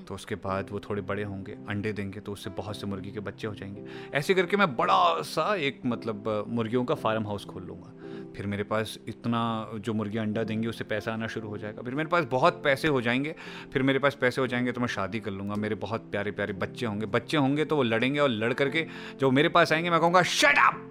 तो 0.10 0.16
उसके 0.16 0.36
बाद 0.36 0.68
वो 0.72 0.80
थोड़े 0.80 1.02
बड़े 1.02 1.24
होंगे, 1.24 1.58
अंडे 1.70 1.92
देंगे 1.94 2.20
तो 2.20 2.32
उससे 2.32 2.50
बहुत 2.50 2.80
से 2.80 2.88
मुर्गी 2.88 3.12
के 3.12 3.20
बच्चे 3.20 3.48
हो 3.48 3.56
जाएँगे। 3.56 3.84
ऐसे 4.14 4.34
करके 4.34 4.58
मैं 4.58 4.76
बड़ा 4.76 5.22
सा 5.22 5.54
एक 5.56 5.82
मतलब 5.86 6.46
मुर्गियों 6.48 6.84
का 6.86 6.96
फार्म 6.96 7.28
हाउस 7.28 7.46
खोल 7.46 7.64
लूँगा। 7.64 7.94
फिर 8.36 8.48
मेरे 8.48 8.64
पास 8.64 8.98
इतना 9.08 9.70
जो 9.76 9.94
मुर्गियाँ 9.94 10.26
अंडा 10.26 10.44
देंगी, 10.44 10.68
उससे 10.68 10.84
पैसा 10.84 11.14
आना 11.14 11.28
शुरू 11.28 11.50
हो 11.50 11.58
जाएगा। 11.58 11.82
फिर 11.82 11.96
मेरे 11.96 12.10
पास 12.10 12.26
बहुत 12.26 12.62
पैसे 12.64 12.88
हो 12.88 13.02
जाएँगे, 13.02 13.36
फिर 13.74 13.84
मेरे 13.84 14.00
पास 14.00 14.18
पैसे 14.22 14.42
हो 14.42 14.48
जाएँगे 14.48 14.72
तो 14.72 14.82
मैं 14.82 14.88
शादी 14.88 15.20
कर 15.20 15.32
लूँगा। 15.32 15.56
मेरे 15.56 15.76
बहुत 15.76 16.12
प्यारे 16.12 16.32
प्यारे 16.32 16.54
बच्चे 16.54 16.86
होंगे। 16.86 17.06
बच्चे 17.06 17.38
होंगे 17.38 17.66
तो 17.66 17.76
वो 17.76 17.84
लड़ेंगे 17.84 18.20
और 18.20 18.30
लड़ 18.30 18.54
करके 18.54 18.86
जो 19.20 19.32
मेरे 19.32 19.50
पास 19.50 19.74
आएँगे, 19.74 19.90
मैं 19.90 20.00
कहूँगा 20.00 20.24
शट 20.24 20.58
अप 20.58 20.86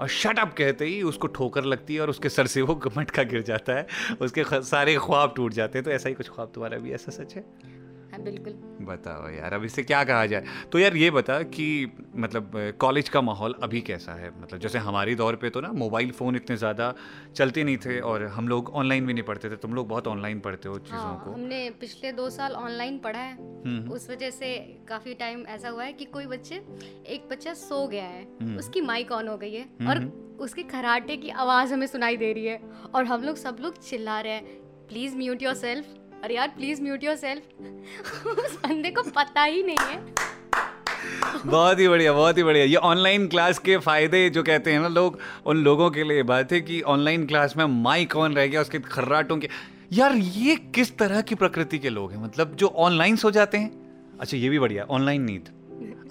और 0.00 0.08
शट 0.08 0.38
अप 0.38 0.54
कहते 0.58 0.86
ही 0.86 1.02
उसको 1.02 1.26
ठोकर 1.26 1.64
लगती 1.64 1.94
है 1.94 2.00
और 2.00 2.10
उसके 2.10 2.28
सर 2.28 2.46
से 2.46 2.62
वो 2.62 2.80
मटका 2.98 3.22
गिर 3.22 3.42
जाता 3.42 3.72
है। 3.72 3.86
उसके 4.20 4.44
सारे 4.44 4.96
ख्वाब 4.96 5.32
टूट 5.36 5.52
जाते 5.52 5.78
हैं। 5.78 5.84
तो 5.84 5.90
ऐसा 5.90 6.08
ही 6.08 6.14
कुछ 6.14 6.30
ख्वाब 6.30 6.52
तुम्हारा 6.54 6.78
भी 6.78 6.92
ऐसा 6.92 7.12
सच 7.12 7.34
है 7.34 7.44
हाँ? 7.64 7.75
बिल्कुल। 8.18 8.52
बताओ 8.86 9.28
यार 9.30 9.52
अब 9.52 9.64
इससे 9.64 9.82
क्या 9.82 10.02
कहा 10.04 10.26
जाए? 10.26 10.44
तो 10.72 10.78
यार 10.78 10.96
ये 10.96 11.10
बता 11.10 11.40
कि 11.42 11.66
मतलब 12.16 12.50
कॉलेज 12.80 13.08
का 13.08 13.20
माहौल 13.20 13.54
अभी 13.62 13.80
कैसा 13.80 14.12
है? 14.12 14.30
मतलब 14.42 14.60
जैसे 14.60 14.78
हमारी 14.78 15.14
दौर 15.14 15.36
पे 15.36 15.50
तो 15.50 15.60
ना 15.60 15.72
मोबाइल 15.72 16.10
फ़ोन 16.10 16.36
इतने 16.36 16.56
ज़्यादा 16.56 16.94
चलते 17.36 17.64
नहीं 17.64 17.76
थे 17.76 17.98
और 18.00 18.24
हम 18.26 18.48
लोग 18.48 18.70
ऑनलाइन 18.74 19.06
भी 19.06 19.12
नहीं 19.12 19.24
पढ़ते 19.24 19.50
थे। 19.50 19.56
तुम 19.56 19.74
लोग 19.74 19.88
बहुत 19.88 20.06
ऑनलाइन 20.06 20.40
पढ़ते 20.40 20.68
हो 20.68 20.78
चीज़ों 20.78 21.00
हाँ, 21.00 21.24
को। 21.24 21.32
हमने 21.32 21.70
पिछले 21.70 22.12
दो 22.12 22.28
साल 22.30 22.52
ऑनलाइन 22.52 22.98
पढ़ा 22.98 23.18
है। 23.18 23.34
हम्म। 23.66 23.90
उस 23.90 24.10
वजह 24.10 24.30
से 24.30 24.54
काफ़ी 24.88 25.14
टाइम 25.14 25.44
ऐसा 25.48 25.68
हुआ 25.68 25.84
है 25.84 25.92
कि 25.92 26.04
कोई 26.04 26.26
बच्चे 26.26 26.54
एक 27.06 27.28
बच्चा 27.30 27.54
सो 27.54 27.86
गया 27.88 28.04
है। 28.04 28.22
हम्म। 28.42 28.58
उसकी 28.58 28.80
माइक 28.80 29.12
ऑन 29.12 29.28
हो 29.28 29.36
गई 29.36 29.52
है 29.54 29.62
हम्म, 29.62 29.88
और 29.90 30.04
उसके 30.40 30.62
खराटे 30.62 31.16
की 31.16 31.28
आवाज़ 31.30 31.72
हमें 31.74 31.86
सुनाई 31.86 32.16
दे 32.16 32.32
रही 32.32 32.46
है 32.46 32.60
और 32.94 33.04
हम 33.04 33.22
लोग 33.22 33.36
सब 33.36 33.56
लोग 33.60 33.78
चिल्ला 33.78 34.20
रहे 34.20 34.32
हैं 34.32 34.44
प्लीज़ 34.88 35.16
म्यूट 35.16 35.42
योर 35.42 35.54
सेल्फ 35.54 35.86
अरे 36.24 36.34
यार 36.34 36.48
प्लीज़ 36.48 36.82
म्यूट 36.82 37.04
योर 37.04 37.16
सेल्फ 37.16 37.42
उस 38.26 38.56
बंदे 38.56 38.90
को 38.90 39.02
पता 39.02 39.42
ही 39.42 39.62
नहीं 39.62 39.76
है। 39.76 40.14
बहुत 41.46 41.78
ही 41.78 41.88
बढ़िया, 41.88 42.12
बहुत 42.12 42.38
ही 42.38 42.42
बढ़िया। 42.42 42.64
ये 42.64 42.76
ऑनलाइन 42.76 43.26
क्लास 43.28 43.58
के 43.58 43.76
फ़ायदे 43.78 44.30
जो 44.30 44.42
कहते 44.42 44.72
हैं 44.72 44.80
ना 44.80 44.88
लोग, 44.88 45.18
उन 45.46 45.56
लोगों 45.56 45.90
के 45.90 46.04
लिए 46.04 46.22
बात 46.22 46.52
है 46.52 46.60
कि 46.60 46.80
ऑनलाइन 46.82 47.26
क्लास 47.26 47.56
में 47.56 47.64
माइक 47.64 48.16
ऑन 48.16 48.34
रह 48.34 48.46
गया, 48.46 48.60
उसके 48.60 48.78
खर्राटों 48.78 49.38
के। 49.38 49.48
यार, 49.92 50.12
ये 50.12 50.56
किस 50.56 50.96
तरह 50.98 51.20
की 51.20 51.34
प्रकृति 51.34 51.78
के 51.78 51.90
लोग 51.90 52.12
हैं? 52.12 52.22
मतलब 52.24 52.56
जो 52.56 52.66
ऑनलाइन 52.66 53.16
सो 53.16 53.30
जाते 53.30 53.58
हैं। 53.58 53.70
अच्छा 54.20 54.36
ये 54.36 54.48
भी 54.48 54.58
बढ़िया 54.58 54.84
ऑनलाइन 54.84 55.22
नींद 55.22 55.48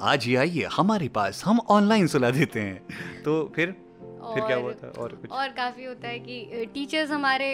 आज 0.02 0.26
ही 0.26 0.36
आइए, 0.36 0.68
हमारे 0.74 1.08
पास 1.08 1.44
हम 1.46 1.60
ऑनलाइन 1.60 2.08
सुला 2.08 2.30
देते 2.30 2.60
हैं। 2.60 2.82
तो 3.24 3.54
फिर? 3.56 3.85
फिर 4.34 4.44
क्या 4.46 4.56
हुआ 4.58 4.72
था? 4.74 4.88
और 5.02 5.16
कुछ? 5.16 5.32
और 5.32 5.50
काफ़ी 5.50 5.86
होता 5.86 6.08
है 6.08 6.20
कि 6.20 6.66
टीचर्स 6.74 7.12
हमारे 7.12 7.48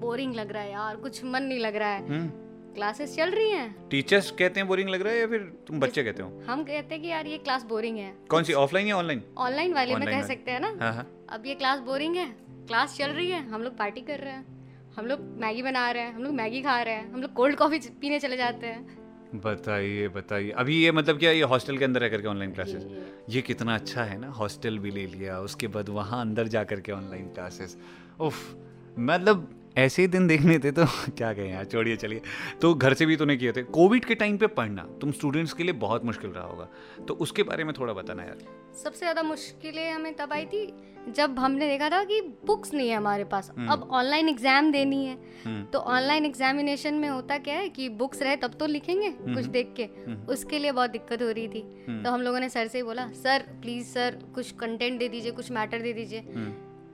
बोरिंग 0.00 0.34
लग 0.34 0.52
रहा 0.52 0.62
है 0.62 0.72
यार 0.72 0.96
कुछ 0.96 1.24
मन 1.24 1.42
नहीं 1.42 1.58
लग 1.60 1.76
रहा 1.76 1.88
है। 1.88 2.28
क्लासेस 2.74 3.08
हम्म। 3.08 3.16
चल 3.16 3.34
रही 3.36 3.50
हैं। 3.50 3.88
टीचर्स 3.90 4.30
कहते 4.30 4.60
हैं 4.60 4.66
बोरिंग 4.68 4.88
लग 4.88 5.02
रहा 5.02 5.12
है 5.12 5.18
या 5.20 5.26
फिर 5.26 5.40
तुम 5.66 5.80
बच्चे 5.80 6.02
कहते 6.04 6.22
हो? 6.22 6.28
हम 6.48 6.62
कहते 6.64 6.94
हैं 6.94 7.02
कि 7.02 7.08
यार 7.08 7.26
ये 7.26 7.38
क्लास 7.38 7.64
बोरिंग 7.64 7.96
है। 7.98 8.12
कौन 8.30 8.44
सी 8.44 8.52
ऑफलाइन 8.52 8.86
या 8.86 8.96
ऑनलाइन 8.96 9.22
ऑनलाइन 9.38 9.74
वाले 9.74 9.96
में 9.96 10.08
कह 10.08 10.22
सकते 10.22 10.50
हैं 10.50 10.60
ना? 10.60 10.76
हाँ, 10.80 10.92
हाँ। 10.94 11.06
अब 11.28 11.46
ये 11.46 11.54
क्लास 11.54 11.80
बोरिंग 11.80 12.16
है 12.16 12.26
क्लास 12.50 12.96
चल 12.98 13.10
रही 13.10 13.30
है 13.30 13.42
हम 13.48 13.62
लोग 13.62 13.76
पार्टी 13.78 14.00
कर 14.00 14.18
रहे 14.18 14.32
हैं 14.32 14.58
हम 14.96 15.06
लोग 15.06 15.20
मैगी 15.40 15.62
बना 15.62 15.90
रहे 15.90 16.02
हैं 16.02 16.14
हम 16.14 16.22
लोग 16.22 16.34
मैगी 16.34 16.62
खा 16.62 16.80
रहे 16.82 16.94
हैं 16.94 17.12
हम 17.12 17.22
लोग 17.22 17.32
कोल्ड 17.32 17.56
कॉफ़ी 17.56 17.78
पीने 18.00 18.18
चले 18.18 18.36
जाते 18.36 18.66
हैं। 18.66 18.99
बताइए 19.34 20.08
बताइए। 20.08 20.50
अभी 20.50 20.82
ये 20.82 20.92
मतलब 20.92 21.18
क्या 21.18 21.30
ये 21.30 21.42
हॉस्टल 21.42 21.78
के 21.78 21.84
अंदर 21.84 22.00
रह 22.00 22.08
करके 22.08 22.28
ऑनलाइन 22.28 22.52
क्लासेस 22.52 22.86
ये 23.28 23.42
कितना 23.42 23.74
अच्छा 23.74 24.04
है 24.04 24.18
ना 24.18 24.28
हॉस्टल 24.28 24.78
भी 24.78 24.90
ले 24.90 25.06
लिया 25.06 25.38
उसके 25.40 25.66
बाद 25.66 25.88
वहाँ 25.88 26.20
अंदर 26.20 26.48
जा 26.48 26.64
करके 26.64 26.92
ऑनलाइन 26.92 27.28
क्लासेस 27.28 27.76
उफ 28.20 28.56
मतलब 28.98 29.48
ऐसे 29.78 30.06
दिन 30.06 30.26
देखने 30.26 30.58
थे 30.58 30.70
तो 30.70 30.84
क्या 31.16 31.32
कहें 31.32 31.50
यार 31.50 31.64
छोड़िए 31.64 31.96
चलिए। 31.96 32.22
तो 32.62 32.74
घर 32.74 32.94
से 32.94 33.06
भी 33.06 33.16
तो 33.16 33.24
नहीं 33.24 33.38
किए 33.38 33.52
थे। 33.52 33.62
कोविड 33.62 34.04
के 34.04 34.14
टाइम 34.14 34.36
पे 34.38 34.46
पढ़ना 34.46 34.82
तुम 35.00 35.12
स्टूडेंट्स 35.12 35.52
के 35.52 35.62
लिए 35.62 35.72
बहुत 35.72 36.04
मुश्किल 36.04 36.30
रहा 36.30 36.44
होगा। 36.44 36.68
तो 37.08 37.14
उसके 37.14 37.42
बारे 37.42 37.64
में 37.64 37.72
थोड़ा 37.78 37.92
बताना 37.92 38.22
यार। 38.22 38.38
सबसे 38.82 38.98
ज़्यादा 38.98 39.22
मुश्किलें 39.22 39.90
हमें 39.90 40.14
तब 40.14 40.32
आई 40.32 40.44
थी 40.44 40.66
जब 41.08 41.38
हमने 41.38 41.68
देखा 41.68 41.88
था 41.90 42.02
कि 42.04 42.20
बुक्स 42.46 42.72
नहीं 42.74 42.88
है 42.88 42.96
हमारे 42.96 43.24
पास। 43.24 43.50
हम्म। 43.58 43.68
अब 43.68 43.88
ऑनलाइन 43.92 44.28
एग्ज़ाम 44.28 44.70
देनी 44.72 45.04
है। 45.04 45.16
हम्म। 45.44 45.64
तो 45.64 45.78
ऑनलाइन 45.78 46.26
एग्जामिनेशन 46.26 46.94
में 46.94 47.08
होता 47.08 47.38
क्या 47.38 47.54
है 47.54 47.68
कि 47.68 47.88
बुक्स 47.88 48.22
रहे 48.22 48.36
तब 48.36 48.54
तो 48.54 48.66
लिखेंगे 48.66 49.06
हम्म। 49.06 49.34
कुछ 49.34 49.44
देख 49.44 49.74
के। 49.80 49.88
उसके 50.32 50.58
लिए 50.58 50.72
बहुत 50.72 50.90
दिक्कत 50.90 51.22
हो 51.22 51.30
रही 51.30 51.48
थी। 51.48 51.62
तो 52.02 52.10
हम 52.10 52.20
लोगों 52.20 52.40
ने 52.40 52.48
सर 52.48 52.66
से 52.66 52.78
ही 52.78 52.84
बोला 52.84 53.06
सर 53.22 53.44
प्लीज़ 53.62 53.86
सर 53.86 54.18
कुछ 54.34 54.50
कंटेंट 54.50 54.98
दे 54.98 55.08
दीजिए 55.08 55.32
कुछ 55.32 55.50
मैटर 55.52 55.82
दे 55.82 55.92
दीजिए। 55.92 56.20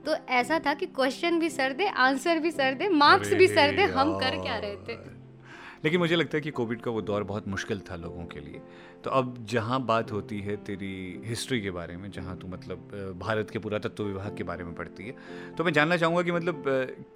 तो 0.07 0.15
ऐसा 0.29 0.59
था 0.59 0.73
कि 0.73 0.85
क्वेश्चन 0.85 1.39
भी 1.39 1.49
सर 1.49 1.73
दे 1.73 1.87
आंसर 1.87 2.39
भी 2.39 2.51
सर 2.51 2.73
दे 2.73 2.89
मार्क्स 2.89 3.33
भी 3.33 3.47
सर 3.47 3.71
दे 3.71 3.83
हम 3.83 4.13
कर 4.19 4.37
क्या 4.37 4.57
रहे 4.57 4.75
थे? 4.75 5.17
लेकिन 5.83 5.99
मुझे 5.99 6.15
लगता 6.15 6.37
है 6.37 6.41
कि 6.41 6.51
कोविड 6.51 6.81
का 6.81 6.91
वो 6.91 7.01
दौर 7.01 7.23
बहुत 7.23 7.47
मुश्किल 7.47 7.79
था 7.79 7.95
लोगों 7.95 8.25
के 8.25 8.39
लिए। 8.39 8.61
तो 9.03 9.09
अब 9.09 9.45
जहाँ 9.45 9.85
बात 9.85 10.11
होती 10.11 10.39
है 10.41 10.55
तेरी 10.55 11.21
हिस्ट्री 11.25 11.61
के 11.61 11.71
बारे 11.71 11.97
में 11.97 12.11
जहाँ 12.11 12.37
तू 12.37 12.47
मतलब 12.47 12.77
भारत 13.19 13.49
के 13.49 13.59
पुरातत्व 13.59 14.03
विभाग 14.03 14.37
के 14.37 14.43
बारे 14.43 14.63
में 14.63 14.73
पढ़ती 14.75 15.03
है 15.07 15.15
तो 15.55 15.63
मैं 15.63 15.73
जानना 15.73 15.97
चाहूँगा 15.97 16.21
कि 16.21 16.31
मतलब 16.31 16.63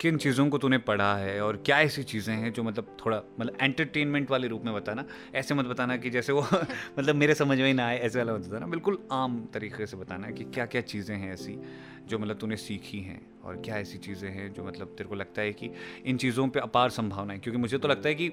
किन 0.01 0.17
चीज़ों 0.17 0.49
को 0.49 0.57
तूने 0.57 0.77
पढ़ा 0.77 1.15
है 1.15 1.41
और 1.41 1.57
क्या 1.65 1.79
ऐसी 1.79 2.03
चीज़ें 2.03 2.35
हैं 2.35 2.53
जो 2.53 2.63
मतलब 2.63 2.97
थोड़ा 3.05 3.21
मतलब 3.39 3.57
एंटरटेनमेंट 3.61 4.31
वाले 4.31 4.47
रूप 4.47 4.61
में 4.65 4.73
बताना 4.73 5.05
ऐसे 5.35 5.55
मत 5.55 5.65
बताना 5.65 5.97
कि 5.97 6.09
जैसे 6.09 6.33
वो 6.33 6.41
मतलब 6.99 7.15
मेरे 7.15 7.35
समझ 7.35 7.57
में 7.57 7.67
ही 7.67 7.73
ना 7.73 7.85
आए 7.85 7.97
ऐसे 7.97 8.19
वाला 8.19 8.33
मत 8.33 8.47
बताना। 8.47 8.67
बिल्कुल 8.67 8.97
आम 9.11 9.49
तरीके 9.53 9.85
से 9.85 9.97
बताना 9.97 10.31
कि 10.31 10.43
क्या 10.43 10.65
क्या 10.65 10.81
चीज़ें 10.81 11.17
हैं 11.17 11.33
ऐसी 11.33 11.59
जो 12.07 12.19
मतलब 12.19 12.37
तूने 12.37 12.57
सीखी 12.57 12.99
हैं 12.99 13.21
और 13.43 13.61
क्या 13.61 13.77
ऐसी 13.77 13.97
चीज़ें 13.97 14.29
हैं 14.29 14.53
जो 14.53 14.63
मतलब 14.63 14.87
तेरे 14.87 15.09
को 15.09 15.15
लगता 15.15 15.41
है 15.41 15.53
कि 15.53 15.69
इन 16.05 16.17
चीज़ों 16.17 16.47
पे 16.47 16.59
अपार 16.59 16.89
संभावना 16.89 17.33
है? 17.33 17.39
क्योंकि 17.39 17.59
मुझे 17.59 17.77
तो 17.77 17.87
लगता 17.87 18.09
है 18.09 18.15
कि 18.15 18.29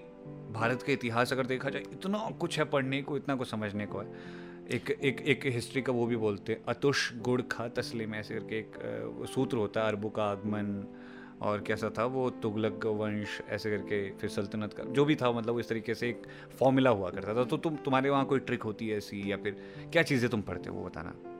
भारत 0.52 0.82
का 0.82 0.92
इतिहास 0.92 1.32
अगर 1.32 1.46
देखा 1.46 1.70
जाए, 1.70 1.82
इतना 1.82 2.18
कुछ 2.40 2.58
है 2.58 2.64
पढ़ने 2.64 3.02
को, 3.02 3.16
इतना 3.16 3.34
कुछ 3.34 3.50
समझने 3.50 3.86
को 3.86 3.98
है। 3.98 4.06
एक 4.70 4.90
एक 4.90 5.20
एक 5.20 5.46
हिस्ट्री 5.46 5.82
का 5.82 5.92
वो 5.92 6.06
भी 6.06 6.16
बोलते 6.16 6.52
हैं, 6.52 6.64
अतुष 6.68 7.12
गुड़ 7.16 7.42
खा 7.42 7.68
तस्लीम 7.68 8.14
ऐसे 8.14 8.34
करके 8.34 8.58
एक 8.58 9.26
सूत्र 9.34 9.56
होता 9.56 9.80
है, 9.80 9.88
अरबों 9.88 10.10
का 10.10 10.24
आगमन 10.24 10.84
और 11.42 11.60
कैसा 11.60 11.90
था 11.90 12.04
वो, 12.04 12.30
तुगलक 12.30 12.86
वंश 12.86 13.40
ऐसे 13.48 13.70
करके 13.70 14.10
फिर 14.10 14.30
सल्तनत 14.30 14.72
का, 14.72 14.84
जो 14.84 15.04
भी 15.04 15.16
था 15.16 15.32
मतलब 15.32 15.58
इस 15.58 15.68
तरीके 15.68 15.94
से 15.94 16.08
एक 16.08 16.22
फॉर्मूला 16.58 16.90
हुआ 16.90 17.10
करता 17.10 17.34
था। 17.34 17.44
तो 17.44 17.56
तुम, 17.56 17.76
तुम्हारे 17.76 18.10
वहाँ 18.10 18.24
कोई 18.24 18.38
ट्रिक 18.38 18.62
होती 18.62 18.88
है 18.88 18.96
ऐसी 18.96 19.32
या 19.32 19.36
फिर 19.36 19.56
क्या 19.92 20.02
चीज़ें 20.02 20.30
तुम 20.30 20.42
पढ़ते 20.42 20.70
हो 20.70 20.76
वो 20.76 20.84
बताना? 20.84 21.37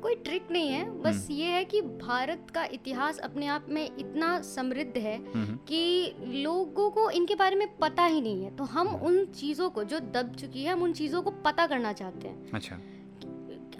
कोई 0.00 0.14
ट्रिक 0.16 0.50
नहीं 0.50 0.68
है 0.68 0.84
बस 1.02 1.16
हम्म। 1.20 1.34
ये 1.34 1.46
है 1.46 1.64
कि 1.64 1.80
भारत 1.82 2.46
का 2.54 2.64
इतिहास 2.72 3.18
अपने 3.20 3.46
आप 3.48 3.66
में 3.68 3.84
इतना 3.84 4.40
समृद्ध 4.44 4.96
है 4.98 5.16
हम्म। 5.26 5.56
कि 5.68 6.14
लोगों 6.42 6.90
को 6.90 7.10
इनके 7.12 7.34
बारे 7.34 7.56
में 7.56 7.66
पता 7.78 8.04
ही 8.04 8.20
नहीं 8.20 8.44
है 8.44 8.54
तो 8.56 8.64
हम 8.66 8.88
हम्म। 8.88 9.06
उन 9.06 9.24
चीज़ों 9.34 9.70
को 9.70 9.84
जो 9.84 10.00
दब 10.12 10.34
चुकी 10.34 10.64
है 10.64 10.72
हम 10.72 10.82
उन 10.82 10.92
चीज़ों 10.92 11.22
को 11.22 11.30
पता 11.44 11.66
करना 11.66 11.92
चाहते 11.92 12.28
हैं 12.28 12.52
अच्छा 12.52 12.78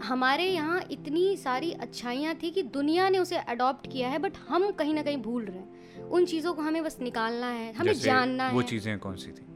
हमारे 0.02 0.44
यहाँ 0.44 0.80
इतनी 0.90 1.36
सारी 1.36 1.72
अच्छाइयाँ 1.80 2.34
थी 2.34 2.50
कि 2.50 2.62
दुनिया 2.70 3.08
ने 3.08 3.18
उसे 3.18 3.36
अडॉप्ट 3.48 3.90
किया 3.92 4.08
है 4.08 4.18
बट 4.18 4.36
हम 4.48 4.70
कहीं 4.72 4.94
ना 4.94 5.02
कहीं 5.02 5.16
भूल 5.18 5.44
रहे 5.44 5.58
हैं 5.58 6.08
उन 6.08 6.24
चीज़ों 6.26 6.54
को 6.54 6.62
हमें 6.62 6.82
बस 6.84 6.98
निकालना 7.00 7.50
है 7.50 7.72
हमें 7.72 7.92
जानना 7.94 8.44
वो 8.44 8.48
है 8.48 8.54
वो 8.54 8.62
चीज़ें 8.62 8.98
कौन 8.98 9.16
सी 9.16 9.32
थी 9.32 9.49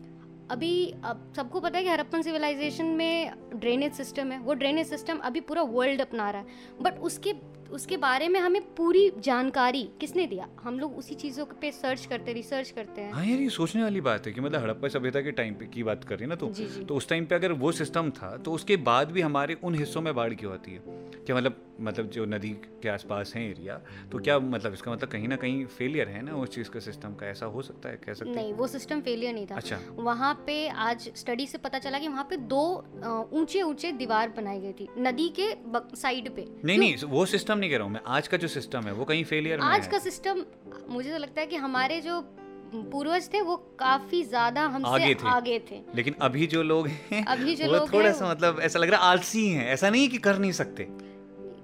अभी 0.51 0.95
अब 1.05 1.33
सबको 1.37 1.61
पता 1.61 1.79
है 1.79 1.85
कि 1.85 1.91
हरप्पन 1.91 2.23
सिविलाइजेशन 2.23 2.87
में 2.87 3.33
ड्रेनेज 3.55 3.93
सिस्टम 3.93 4.33
है, 4.33 4.39
वो 4.39 4.55
ड्रेनेज 4.55 4.87
सिस्टम 4.87 5.19
अभी 5.19 5.41
पूरा 5.41 5.63
वर्ल्ड 5.63 6.01
अपना 6.01 6.31
रहा 6.31 6.41
है। 6.41 6.47
बट 6.83 6.99
उसके 6.99 7.33
उसके 7.71 7.97
बारे 7.97 8.29
में 8.29 8.39
हमें 8.41 8.61
पूरी 8.75 9.11
जानकारी 9.19 9.83
किसने 10.01 10.27
दिया? 10.27 10.49
हम 10.63 10.79
लोग 10.79 10.97
उसी 10.99 11.15
चीज़ों 11.15 11.45
पे 11.61 11.71
सर्च 11.73 12.07
करते 12.07 12.33
रिसर्च 12.33 12.71
करते 12.71 13.01
हैं। 13.01 13.13
हाँ 13.13 13.25
यार 13.27 13.41
ये 13.41 13.49
सोचने 13.51 13.83
वाली 13.83 14.01
बात 14.01 14.27
है 14.27 14.33
कि 14.33 14.41
मतलब 14.41 14.63
हड़प्पा 14.63 14.89
सभ्यता 14.89 15.21
के 15.21 15.33
टाइम 15.33 15.55
पे 15.55 15.67
की 15.67 15.83
बात 15.83 16.05
कर 16.05 16.15
रही 16.15 16.25
है 16.25 16.29
ना 16.29 16.35
तो? 16.35 16.49
जी 16.51 16.67
जी। 16.67 16.85
तो 16.85 16.97
उस 16.97 17.09
टाइम 17.09 17.27
पे 17.27 17.35
अगर 17.35 17.53
वो 17.55 17.73
सिस्टम 17.73 18.11
था 18.13 18.37
तो 18.37 18.53
उसके 18.53 18.77
बाद 18.89 19.11
भी 19.13 19.21
हमारे 19.21 19.57
उन 19.65 19.75
हिस्सों 19.75 20.03
में 20.03 20.15
बाढ़ 20.15 20.35
क्यों 20.35 20.53
आती 20.55 20.73
है? 20.73 20.83
क्या 21.27 21.37
मतलब 21.37 21.61
मतलब 21.81 22.09
जो 22.11 22.25
नदी 22.25 22.49
के 22.83 22.89
आसपास 22.89 23.33
है 23.35 23.43
एरिया 23.51 23.75
तो 24.13 24.19
क्या 24.19 24.39
मतलब 24.39 24.73
इसका 24.73 24.93
मतलब 24.93 25.09
कहीं 25.09 25.29
ना 25.29 25.37
कहीं 25.37 25.65
फेलियर 25.69 26.09
है 26.09 26.23
ना 26.23 26.35
उस 26.37 26.49
चीज़ 26.49 26.69
का 26.71 26.81
सिस्टम 26.81 27.15
का? 27.15 27.27
ऐसा 27.27 27.47
हो 27.47 27.63
सकता 27.63 27.89
है 27.89 27.97
कह 28.05 28.15
सकते 28.15 28.31
नहीं 28.31 28.53
वो 28.53 28.67
सिस्टम 28.67 29.01
फेलियर 29.01 29.35
नहीं 29.35 29.47
था। 29.47 29.55
अच्छा। 29.55 29.79
वहाँ 29.99 30.33
पे 30.47 30.57
आज 30.69 31.11
स्टडी 31.17 31.47
से 31.47 31.59
पता 31.59 31.79
चला 31.79 31.99
कि 31.99 32.09
वहाँ 32.09 32.27
पे 32.31 32.37
दो 32.53 32.63
ऊँचे 33.33 33.63
ऊँचे 33.63 33.93
दीवार 33.95 34.29
बनाई 34.37 34.61
गई 34.61 34.73
थी 34.73 34.89
नदी 34.99 35.29
के 35.39 35.51
साइड 35.97 36.29
पे। 36.37 36.47
नहीं 36.65 36.79
नहीं 36.79 36.97
वो 37.07 37.25
सिस्टम 37.27 37.54
नहीं 37.59 37.71
कह 37.71 37.77
रहा 37.77 37.85
हूँ 37.85 37.93
मैं 37.93 38.01
आज 38.07 38.29
का 38.29 38.37
जो 38.37 38.49
सिस्टम 38.49 38.83
है 38.83 38.93
वो 38.93 39.05
कहीं 39.05 39.25
फेलियर 39.25 39.59
में 39.59 39.65
आज 39.67 39.85
है। 39.85 39.91
का 39.91 39.99
सिस्टम 39.99 40.45
मुझे 40.89 41.11
तो 41.11 41.19
लगता 41.19 41.41
है 41.41 41.47
कि 41.47 41.57
हमारे 41.57 42.01
जो 42.01 42.21
पूर्वज 42.75 43.29
थे 43.33 43.41
वो 43.41 43.57
काफ़ी 43.79 44.23
ज़्यादा 44.25 44.63
हमसे 44.67 44.91
आगे 44.91 45.15
थे। 45.15 45.29
आगे 45.29 45.59
थे। 45.71 45.81
लेकिन 45.95 46.15
अभी 46.21 46.47
जो 46.47 46.63
लोग 46.63 46.89
हैं 46.89 47.25
अभी 47.25 47.55
जो 47.57 47.67
वो 47.69 47.73
लोग 47.73 47.93
थोड़ा 47.93 48.13
सा 48.13 48.31
मतलब 48.31 48.61
ऐसा 48.61 48.79
लग 48.79 48.91
रहा 48.91 49.01
है 49.01 49.11
आलसी 49.11 49.47
हैं। 49.49 49.67
ऐसा 49.67 49.91
नहीं 49.91 50.09
कि 50.09 50.19
कर 50.19 50.39
नहीं 50.39 50.53
सकते। 50.53 50.89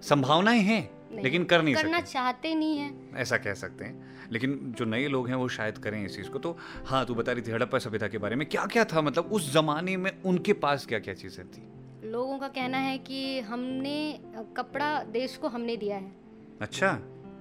संभावनाएँ 0.02 0.60
हैं 0.60 0.88
लेकिन 1.22 1.44
कर 1.44 1.62
नहीं 1.62 1.74
करना 1.74 1.98
सकते। 1.98 2.12
चाहते 2.12 2.54
नहीं 2.54 2.78
है। 2.78 2.92
ऐसा 3.16 3.36
कह 3.36 3.54
सकते 3.54 3.84
हैं। 3.84 4.28
लेकिन 4.32 4.74
जो 4.78 4.84
नए 4.84 5.08
लोग 5.08 5.28
हैं 5.28 5.34
वो 5.34 5.48
शायद 5.48 5.78
करें 5.78 6.04
इस 6.04 6.16
चीज़ 6.16 6.28
को। 6.28 6.38
तो 6.38 6.56
हाँ 6.86 7.04
तू 7.06 7.14
बता 7.14 7.32
रही 7.32 7.42
थी 7.42 7.50
हड़प्पा 7.50 7.78
सभ्यता 7.78 8.08
के 8.08 8.18
बारे 8.18 8.36
में 8.36 8.48
क्या 8.48 8.66
क्या 8.66 8.84
था? 8.84 9.00
मतलब 9.00 9.32
उस 9.32 9.52
जमाने 9.52 9.96
में 9.96 10.10
उनके 10.22 10.52
पास 10.52 10.86
क्या 10.86 10.98
क्या 10.98 11.14
चीज़ें 11.14 11.46
थी? 11.46 11.62
लोगों 12.04 12.38
का 12.38 12.48
कहना 12.48 12.78
है 12.78 12.98
कि 12.98 13.40
हमने 13.40 14.20
कपड़ा 14.56 15.02
देश 15.02 15.36
को 15.36 15.48
हमने 15.48 15.76
दिया 15.76 15.96
है। 15.96 16.12
अच्छा। 16.60 16.98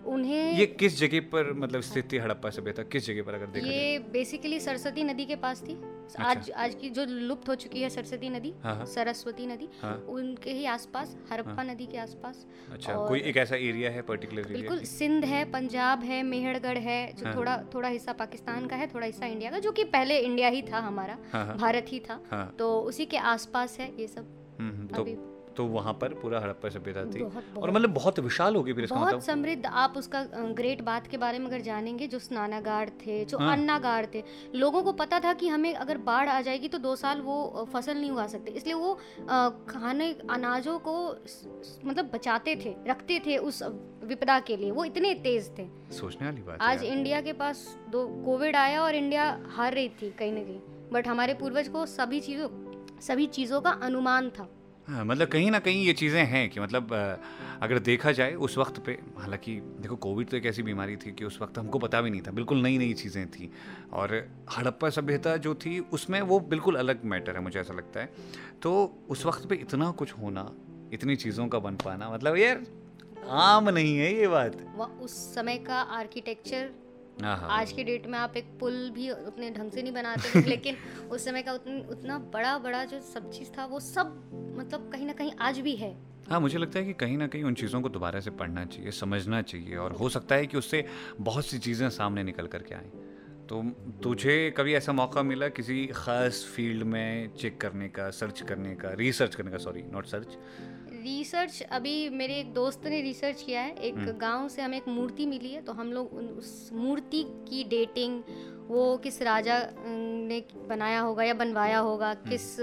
उन्हें 0.08 0.54
ये 0.54 0.66
किस 0.66 0.98
जगह 1.00 1.20
पर 1.20 1.52
मतलब 1.54 1.82
स्थित 1.82 2.12
थी 2.12 2.18
हड़प्पा 2.18 2.50
सभ्यता 2.50 2.84
किस 2.84 3.06
जगह 3.08 3.24
पर 3.24 3.34
अगर 3.34 3.46
देखा 3.46 3.68
ये 3.68 4.00
बेसिकली 4.00 4.60
सरस्वती 4.60 5.04
नदी 5.04 5.26
के 5.26 5.36
पास 5.36 5.62
थी। 5.62 5.74
अच्छा। 5.74 6.24
आज 6.24 6.50
आज 6.52 6.76
की 6.76 6.90
जो 6.90 7.06
लुप्त 7.06 7.50
हो 7.50 7.56
चुकी 7.56 7.82
है 7.82 7.90
सरस्वती 7.90 8.30
नदी 8.30 8.54
हाँ 8.64 8.76
हाँ। 8.76 8.86
सरस्वती 8.86 9.48
नदी 9.48 9.68
हाँ। 9.82 9.96
उनके 10.10 10.52
ही 10.52 10.66
आसपास 10.66 11.16
हड़प्पा 11.32 11.64
नदी 11.64 11.86
के 11.86 11.98
आसपास। 11.98 12.46
अच्छा 12.72 12.96
कोई 13.08 13.20
एक 13.22 13.38
ऐसा 13.38 13.56
एरिया 13.56 13.92
है 13.92 14.02
पर्टिकुलर 14.02 14.48
बिल्कुल 14.48 14.84
सिंध 14.86 15.26
है 15.26 15.44
पंजाब 15.52 16.04
है 16.04 16.24
मेहरगढ़ 16.24 16.78
है 16.78 17.02
जो 17.14 17.26
हाँ। 17.26 17.36
थोड़ा 17.36 17.58
थोड़ा 17.74 17.90
हिस्सा 17.90 18.14
पाकिस्तान 18.14 18.68
का 18.68 18.76
है 18.76 18.88
थोड़ा 18.88 19.06
हिस्सा 19.06 19.26
इंडिया 19.26 19.52
का 19.52 19.60
जो 19.60 19.72
कि 19.72 19.84
पहले 19.84 20.18
इंडिया 20.18 20.48
ही 20.48 20.62
था 20.62 20.80
हमारा 20.80 21.18
भारत 21.56 21.86
ही 21.90 22.00
था। 22.00 22.46
तो 22.60 22.80
उसी 22.82 23.06
के 23.06 23.18
आसपास 23.18 23.80
है 23.80 23.92
ये 24.00 24.08
सब। 24.08 24.36
तो 24.90 25.06
तो 25.58 25.64
वहाँ 25.66 25.94
पर 25.94 26.14
पूरा 26.14 26.40
हड़प्पा 26.40 26.70
सभ्यता 26.70 27.04
थी। 27.04 27.20
बहुत 27.20 27.34
बहुत, 27.46 27.58
और 27.58 27.72
मतलब 27.72 27.94
बहुत 27.94 28.20
विशाल 28.20 28.56
होगी 28.56 28.74
फिर 28.74 28.84
इसका 28.84 28.96
बहुत 28.96 29.08
मतलब। 29.08 29.22
समृद्ध 29.22 29.66
आप 29.66 29.94
उसका 29.98 30.22
ग्रेट 30.56 30.82
बात 30.82 31.08
के 31.08 31.18
बारे 31.18 31.40
में 31.40 31.46
अगर 31.46 31.62
जानेंगे 31.62 32.08
जो 32.08 32.20
स्नानागार 32.20 32.90
थे 33.00 33.24
जो 33.26 33.38
हाँ। 33.38 33.52
अन्नागार 33.54 34.08
थे 34.14 34.24
लोगों 34.56 34.84
को 34.84 34.92
पता 34.94 35.20
था 35.20 35.34
कि 35.34 35.48
हमें 35.48 35.74
अगर 35.76 35.98
बाढ़ 36.00 36.30
आ 36.30 36.40
जाएगी 36.42 36.68
तो 36.68 36.78
दो 36.78 36.96
साल 36.96 37.22
वो 37.22 37.68
फ़सल 37.74 37.98
नहीं 37.98 38.12
उगा 38.12 38.28
सकते। 38.28 38.52
इसलिए 38.52 38.74
वो 38.76 38.94
खाने 39.70 40.12
अनाजों 40.30 40.78
को 40.80 40.96
मतलब 41.86 42.10
बचाते 42.14 42.56
थे 42.56 42.76
रखते 42.88 43.20
थे 43.26 43.38
उस 43.40 43.62
विपदा 44.04 44.40
के 44.42 44.58
लिए। 44.58 44.72
वो 44.72 44.86
इतने 44.86 45.14
तेज 45.24 45.50
थे। 45.58 45.68
सोचने 45.92 46.28
वाली 46.28 46.42
बात 46.42 46.62
आज 46.62 46.84
इंडिया 46.84 47.22
के 47.22 47.34
पास 47.34 47.66
दो 47.90 48.06
कोविड 48.26 48.56
आया 48.56 48.84
और 48.84 48.96
इंडिया 48.96 49.26
हार 49.50 49.74
रही 49.74 49.90
थी 49.92 50.12
कहीं 50.20 50.32
ना 50.34 50.42
कहीं। 50.42 50.90
बट 50.92 51.08
हमारे 51.08 51.34
पूर्वज 51.34 51.68
को 51.68 51.86
सभी 51.88 52.20
चीज़ों 52.22 52.48
सभी 53.02 53.26
चीज़ों 53.30 53.62
का 53.62 53.70
अनुमान 53.84 54.30
था। 54.30 54.48
हाँ 54.90 55.04
मतलब 55.06 55.28
कहीं 55.28 55.50
ना 55.52 55.60
कहीं 55.60 55.84
ये 55.86 55.94
चीज़ें 55.94 56.24
हैं 56.26 56.50
कि 56.50 56.60
मतलब 56.60 56.94
अगर 57.62 57.80
देखा 57.80 58.12
जाए 58.12 58.34
उस 58.36 58.58
वक्त 58.58 58.80
पे, 58.86 58.92
हालाँकि 59.18 59.54
देखो 59.82 59.96
कोविड 59.96 60.30
तो 60.30 60.38
एक 60.38 60.46
ऐसी 60.46 60.64
बीमारी 60.64 60.96
थी 60.98 61.12
कि 61.12 61.26
उस 61.26 61.38
वक्त 61.42 61.58
हमको 61.58 61.80
पता 61.80 62.02
भी 62.02 62.10
नहीं 62.10 62.22
था, 62.22 62.32
बिल्कुल 62.32 62.62
नई 62.62 62.78
नई 62.78 62.94
चीज़ें 62.94 63.28
थी। 63.28 63.52
और 63.94 64.14
हड़प्पा 64.58 64.90
सभ्यता 64.90 65.36
जो 65.38 65.54
थी, 65.56 65.80
उसमें 65.80 66.22
वो 66.22 66.40
बिल्कुल 66.40 66.76
अलग 66.76 67.06
मैटर 67.06 67.36
है, 67.36 67.42
मुझे 67.42 67.60
ऐसा 67.60 67.74
लगता 67.74 68.00
है। 68.00 68.10
तो 68.62 68.74
उस 69.10 69.26
वक्त 69.26 69.48
पे 69.50 69.56
इतना 69.56 69.92
कुछ 69.92 70.14
होना, 70.14 70.50
इतनी 70.94 71.16
चीज़ों 71.16 71.48
का 71.48 71.60
बन 71.60 71.76
पाना 71.76 72.10
मतलब 72.10 72.38
यार, 72.38 72.66
आम 73.30 73.70
नहीं 73.70 73.98
है 73.98 74.14
ये 74.16 74.28
बात। 74.28 74.58
वह 74.76 75.00
उस 75.02 75.36
समय 75.36 75.58
का 75.58 75.82
आर्किटेक्चर 76.00 76.70
आज 77.24 77.72
के 77.72 77.84
डेट 77.84 78.08
में 78.08 78.18
आप 78.20 78.38
एक 78.38 78.46
पुल 78.60 78.90
भी 78.90 79.10
उतने 79.10 79.52
ढंग 79.52 79.72
से 79.72 79.82
नहीं 79.82 79.94
बनाते 79.94 80.42
लेकिन 80.50 80.76
उस 81.12 81.26
समय 81.26 81.42
का 81.42 81.54
उतन, 81.54 81.80
उतना 81.90 82.18
बड़ा 82.18 82.58
बड़ा 82.58 82.86
जो 82.86 83.00
सब 83.00 83.32
चीज़ 83.32 83.50
था 83.58 83.66
वो 83.66 83.80
सब 83.80 84.32
मतलब 84.58 84.90
कहीं 84.92 85.06
ना 85.06 85.14
कहीं 85.14 85.32
आज 85.40 85.60
भी 85.60 85.76
है। 85.76 85.98
हाँ 86.30 86.40
मुझे 86.40 86.58
लगता 86.58 86.80
है 86.80 86.86
कि 86.86 86.94
कहीं 86.94 87.18
ना 87.18 87.28
कहीं 87.28 87.44
उन 87.44 87.54
चीज़ों 87.54 87.82
को 87.82 87.90
दोबारा 87.90 88.20
से 88.20 88.32
पढ़ना 88.32 88.66
चाहिए 88.66 88.92
समझना 88.92 89.42
चाहिए 89.42 89.76
और 89.76 89.92
हो 89.92 90.10
सकता 90.10 90.36
है 90.36 90.48
कि 90.48 90.58
उससे 90.58 90.86
बहुत 91.22 91.46
सी 91.46 91.60
चीज़ें 91.60 91.90
सामने 91.90 92.24
निकल 92.24 92.48
करके 92.48 92.76
आएँ। 92.76 92.92
तो 93.50 93.62
तुझे 94.04 94.54
कभी 94.58 94.74
ऐसा 94.74 94.92
मौका 94.92 95.24
मिला 95.24 95.48
किसी 95.48 95.86
ख़ास 95.88 96.44
फ़ील्ड 96.56 96.84
में 96.84 97.34
चेक 97.34 97.62
करने 97.62 97.88
का 97.90 98.10
सर्च 98.10 98.42
करने 98.42 98.76
का 98.76 98.94
रिसर्च 98.94 99.36
करने 99.36 99.52
का 99.52 99.58
सॉरी 99.58 99.82
नॉट 99.82 100.06
सर्च 100.06 100.38
रिसर्च 101.00 101.62
अभी 101.72 102.10
मेरे 102.10 102.36
एक 102.36 102.54
दोस्त 102.54 102.86
ने 102.86 103.02
रिसर्च 103.02 103.42
किया 103.42 103.62
है। 103.62 103.76
एक 103.80 103.96
गाँव 104.20 104.48
से 104.48 104.62
हमें 104.62 104.78
एक 104.78 104.88
मूर्ति 104.88 105.26
मिली 105.26 105.50
है 105.50 105.62
तो 105.62 105.74
हम 105.74 105.92
लोग 105.94 106.14
उस 106.38 106.70
मूर्ति 106.74 107.24
की 107.50 107.64
डेटिंग 107.70 108.22
वो 108.70 108.98
किस 108.98 109.22
राजा 109.22 109.58
ने 109.86 110.44
बनाया 110.70 111.00
होगा 111.00 111.24
या 111.24 111.34
बनवाया 111.34 111.80
होगा 111.80 112.14
किस 112.14 112.56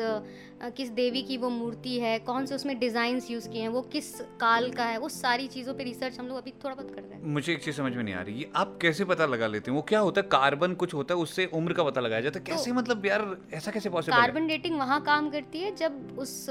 किस 0.76 0.88
देवी 0.88 1.22
की 1.22 1.36
वो 1.36 1.48
मूर्ति 1.50 1.98
है 2.00 2.18
कौन 2.18 2.46
से 2.46 2.54
उसमें 2.54 2.78
डिज़ाइंस 2.78 3.30
यूज़ 3.30 3.48
किए 3.48 3.62
हैं 3.62 3.68
वो 3.68 3.82
किस 3.82 4.20
काल 4.40 4.70
का 4.70 4.84
है 4.84 4.98
वो 4.98 5.08
सारी 5.08 5.46
चीज़ों 5.46 5.74
पे 5.74 5.84
रिसर्च 5.84 6.18
हम 6.18 6.26
लोग 6.26 6.36
अभी 6.36 6.50
थोड़ा 6.64 6.74
बहुत 6.74 6.94
कर 6.94 7.02
रहे 7.02 7.14
हैं। 7.14 7.24
मुझे 7.24 7.52
एक 7.52 7.64
चीज़ 7.64 7.76
समझ 7.76 7.92
में 7.96 8.02
नहीं 8.02 8.14
आ 8.14 8.20
रही 8.20 8.46
आप 8.56 8.78
कैसे 8.82 9.04
पता 9.04 9.26
लगा 9.26 9.46
लेते 9.46 9.70
हैं? 9.70 9.76
वो 9.76 9.82
क्या 9.82 10.00
होता 10.00 10.20
है? 10.20 10.26
कार्बन 10.28 10.74
कुछ 10.74 10.94
होता 10.94 11.14
है 11.14 11.20
उससे 11.20 11.46
उम्र 11.46 11.72
का 11.72 11.84
पता 11.84 12.00
लगाया 12.00 12.20
जाता 12.20 12.38
है? 12.38 12.44
कैसे 12.44 12.70
तो, 12.70 12.76
मतलब 12.76 13.06
यार 13.06 13.36
ऐसा 13.54 13.70
कैसे 13.70 13.90
पॉसिबल 13.90 14.16
कार्बन 14.16 14.46
डेटिंग 14.46 14.78
वहाँ 14.78 15.00
काम 15.02 15.30
करती 15.30 15.58
है 15.58 15.74
जब 15.76 16.16
उस 16.18 16.46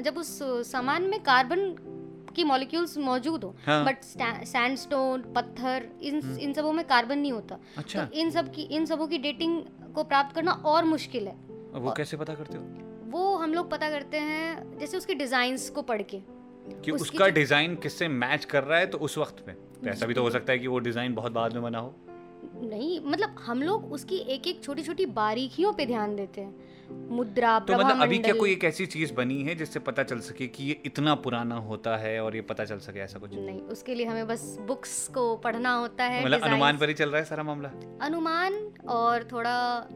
जब 0.00 0.18
उस 0.18 0.38
सामान 0.70 1.02
में 1.02 1.22
कार्बन 1.22 1.74
की 2.32 2.44
मॉलिक्यूल्स 2.44 2.96
मौजूद 2.98 3.44
हो 3.44 3.54
हाँ। 3.66 3.84
बट 3.84 4.02
सैंडस्टोन 4.04 5.22
पत्थर 5.36 5.88
इन 6.02 6.20
इन 6.38 6.52
सबों 6.52 6.72
में 6.72 6.84
कार्बन 6.86 7.18
नहीं 7.18 7.32
होता। 7.32 7.58
अच्छा। 7.76 8.04
तो 8.04 8.18
इन 8.18 8.30
सब 8.30 8.50
की 8.52 8.62
इन 8.62 8.86
सबों 8.86 9.06
की 9.06 9.18
डेटिंग 9.18 9.62
को 9.94 10.04
प्राप्त 10.04 10.34
करना 10.34 10.52
और 10.66 10.84
मुश्किल 10.84 11.28
है। 11.28 11.34
वो 11.76 11.92
कैसे 11.96 12.16
पता 12.16 12.34
करते 12.34 12.58
हो? 12.58 12.64
वो 13.10 13.34
हम 13.36 13.54
लोग 13.54 13.70
पता 13.70 13.88
करते 13.90 14.18
हैं 14.18 14.78
जैसे 14.78 14.96
उसके 14.96 15.14
डिजाइन्स 15.14 15.68
को 15.70 15.82
पढ़ 15.82 16.02
के। 16.04 16.22
कि 16.84 16.90
उसका 16.92 17.28
डिज़ाइन 17.30 17.74
किससे 17.76 18.08
मैच 18.08 18.44
कर 18.44 18.64
रहा 18.64 18.78
है 18.78 18.86
तो 18.86 18.98
उस 18.98 19.18
वक्त 19.18 19.40
पे। 19.46 19.52
तो 19.52 19.88
ऐसा 19.90 20.06
भी 20.06 20.14
तो 20.14 20.22
हो 20.22 20.30
सकता 20.30 20.52
है 20.52 20.58
कि 20.58 20.66
वो 20.66 20.78
डिज़ाइन 20.78 21.14
बहुत 21.14 21.32
बाद 21.32 21.52
में 21.52 21.62
बना 21.62 21.78
हो। 21.78 21.94
नहीं 22.62 23.00
मतलब 23.00 23.36
हम 23.40 23.62
लोग 23.62 23.92
उसकी 23.92 24.16
एक 24.34 24.46
एक 24.46 24.62
छोटी 24.64 24.82
छोटी 24.82 25.06
बारीकियों 25.14 25.72
पे 25.72 25.86
ध्यान 25.86 26.14
देते 26.16 26.40
हैं। 26.40 26.54
मुद्रा 26.90 27.58
तो 27.58 27.74
मतलब 27.74 28.02
अभी 28.02 28.18
क्या 28.18 28.34
कोई 28.34 28.52
एक 28.52 28.64
ऐसी 28.64 28.86
चीज़ 28.86 29.14
बनी 29.14 29.42
है 29.42 29.54
जिससे 29.54 29.80
पता 29.80 30.02
चल 30.02 30.18
सके 30.20 30.46
कि 30.46 30.64
ये 30.64 30.80
इतना 30.84 31.14
पुराना 31.14 31.54
होता 31.54 31.96
है 31.96 32.20
और 32.20 32.36
ये 32.36 32.42
पता 32.42 32.64
चल 32.64 32.78
सके 32.78 33.00
ऐसा 33.00 33.18
कुछ? 33.18 33.34
नहीं 33.34 33.60
उसके 33.60 33.94
लिए 33.94 34.06
हमें 34.06 34.26
बस 34.26 34.56
बुक्स 34.60 35.08
को 35.08 35.36
पढ़ना 35.36 35.72
होता 35.74 36.04
है 36.04 36.24
मतलब 36.24 36.40
अनुमान 36.40 36.78
पर 36.78 36.88
ही 36.88 36.94
चल 36.94 37.08
रहा 37.08 37.18
है 37.18 37.24
सारा 37.24 37.42
मामला? 37.42 37.70
अनुमान 38.02 38.72
और 38.88 39.24
थोड़ा 39.32 39.88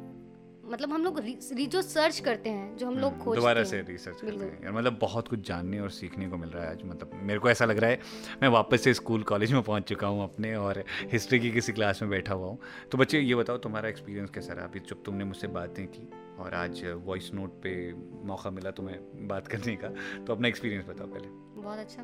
मतलब 0.71 0.93
हम 0.93 1.05
लोग 1.05 1.21
जो 1.69 1.83
सर्च 1.83 2.19
करते 2.21 2.51
हैं 2.51 2.77
जो 2.77 2.87
हम 2.87 2.99
लोग 2.99 3.13
खोजते 3.13 3.25
हम्म, 3.25 3.35
दोबारा 3.35 3.65
से 3.65 3.81
रिसर्च 3.83 4.21
करते 4.21 4.45
हैं। 4.45 4.63
यार 4.65 4.73
मतलब 4.73 4.99
बहुत 5.01 5.29
कुछ 5.29 5.47
जानने 5.49 5.81
और 5.81 5.91
सीखने 5.91 6.29
को 6.29 6.37
मिल 6.37 6.49
रहा 6.51 6.65
है 6.65 6.71
आज 6.71 6.83
मतलब 6.85 7.11
मेरे 7.23 7.39
को 7.39 7.51
ऐसा 7.51 7.65
लग 7.65 7.79
रहा 7.79 7.91
है 7.91 7.99
मैं 8.43 8.49
वापस 8.49 8.83
से 8.85 8.95
स्कूल 8.95 9.23
कॉलेज 9.23 9.53
में 9.53 9.63
पहुँच 9.63 9.83
चुका 9.83 10.07
हूँ 10.07 10.23
अपने 10.25 10.55
और 10.57 10.85
हिस्ट्री 11.13 11.41
की 11.41 11.51
किसी 11.51 11.73
क्लास 11.73 12.03
में 12.03 12.11
बैठा 12.11 12.35
हुआ 12.35 12.47
हूँ। 12.47 12.59
तो 12.93 12.99
बच्चे 12.99 13.21
ये 13.21 13.35
बताओ 13.35 13.59
तुम्हारा 13.59 13.89
एक्सपीरियंस 13.89 14.31
कैसा 14.31 14.53
रहा? 14.53 14.65
अभी 14.67 14.81
जब 14.81 15.03
तुमने 15.03 15.25
मुझसे 15.25 15.47
बातें 15.49 15.87
की 15.87 16.09
और 16.39 16.55
आज 16.55 16.85
वॉइस 17.05 17.31
नोट 17.35 17.61
पे 17.63 17.93
मौका 18.27 18.51
मिला 18.51 18.71
तुम्हें 18.71 19.29
बात 19.29 19.47
करने 19.49 19.77
का 19.77 19.89
तो 20.25 20.33
अपना 20.33 20.49
एक्सपीरियंस 20.49 20.85
बताओ 20.85 21.07
पहले। 21.07 21.29
बहुत 21.63 21.79
अच्छा। 21.79 22.03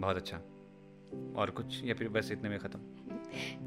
बहुत 0.00 0.16
अच्छा। 0.16 0.36
और 1.40 1.50
कुछ? 1.50 1.84
या 1.84 1.94
फिर 1.94 2.08
बस 2.08 2.30
इतने 2.32 2.48
में 2.48 2.58
ख़त्म? 2.58 2.80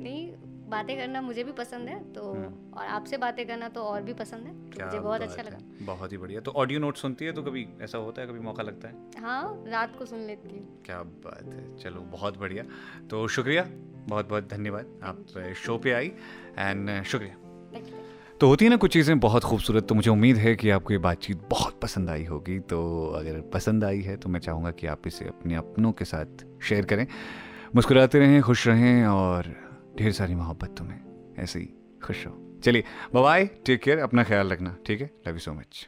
नहीं 0.04 0.32
बातें 0.76 0.96
करना 0.98 1.22
मुझे 1.22 1.44
भी 1.44 1.52
पसंद 1.54 1.90
है 1.90 2.00
तो 2.14 2.32
हम्म। 2.34 2.78
और 2.78 2.86
आपसे 2.90 3.18
बातें 3.18 3.46
करना 3.48 3.70
तो 3.70 3.82
और 3.84 4.02
भी 4.02 4.14
पसंद 4.16 4.48
है 4.48 4.54
तो 4.70 4.86
मुझे 4.86 5.00
बहुत 5.00 5.22
अच्छा 5.22 5.42
है, 5.42 5.48
लगा 5.48 5.86
बहुत 5.86 6.12
ही 6.12 6.18
बढ़िया। 6.18 6.42
तो 6.42 6.52
ऑडियो 6.54 6.80
नोट 6.80 6.98
सुनती 6.98 7.26
है 7.26 7.32
तो 7.32 7.44
कभी 7.44 7.68
ऐसा 7.82 7.98
होता 8.00 8.22
है 8.22 8.28
कभी 8.28 8.40
मौका 8.42 8.64
लगता 8.64 8.88
है? 8.88 9.22
हाँ 9.22 9.64
रात 9.68 9.96
को 10.00 10.06
सुन 10.06 10.20
लेती 10.28 10.50
हूँ। 10.50 10.84
क्या 10.86 11.02
बात 11.24 11.54
है। 11.54 11.78
चलो 11.78 12.02
बहुत 12.12 12.40
बढ़िया। 12.40 12.64
तो 13.10 13.28
शुक्रिया 13.30 13.66
बहुत 14.08 14.30
बहुत 14.30 14.50
धन्यवाद 14.50 15.00
आप 15.04 15.54
शो 15.58 15.78
पे 15.78 15.92
आई 15.94 16.12
एंड 16.60 17.04
शुक्रिया। 17.04 17.36
तो 18.42 18.48
होती 18.48 18.66
है 18.66 18.70
ना 18.72 18.78
कुछ 18.78 18.94
चीज़ें 18.94 19.20
बहुत 19.20 19.44
खूबसूरत 19.44 19.88
तो 19.88 19.96
मुझे 19.96 20.10
उम्मीद 20.12 20.38
है 20.38 20.56
कि 20.56 20.70
आपको 20.70 20.94
ये 20.94 20.98
बातचीत 21.00 21.48
बहुत 21.50 21.80
पसंद 21.82 22.10
आई 22.10 22.26
होगी। 22.26 22.60
तो 22.70 22.80
अगर 23.18 23.40
पसंद 23.54 23.84
आई 23.84 24.02
है 24.02 24.16
तो 24.18 24.30
मैं 24.30 24.40
चाहूँगा 24.40 24.72
कि 24.72 24.88
आप 24.88 25.08
इसे 25.08 25.28
अपने 25.28 25.56
अपनों 25.56 25.92
के 25.92 26.06
साथ 26.06 26.46
शेयर 26.64 26.86
करें। 26.86 27.06
मुस्कुराते 27.76 28.20
रहें 28.20 28.42
खुश 28.42 28.68
रहें 28.68 29.06
और 29.08 29.54
ढेर 29.98 30.12
सारी 30.12 30.36
मोहब्बत 30.36 30.76
तुम्हें। 30.78 31.00
ऐसे 31.40 31.60
ही 31.60 31.66
खुश 32.04 32.26
हो 32.28 32.62
चलिए 32.64 32.84
बाय 33.14 33.46
टेक 33.66 33.82
केयर 33.82 34.00
अपना 34.00 34.24
ख्याल 34.24 34.50
रखना, 34.50 34.78
ठीक 34.86 35.02
है? 35.02 35.10
Love 35.28 35.34
you 35.34 35.40
so 35.40 35.54
much 35.54 35.88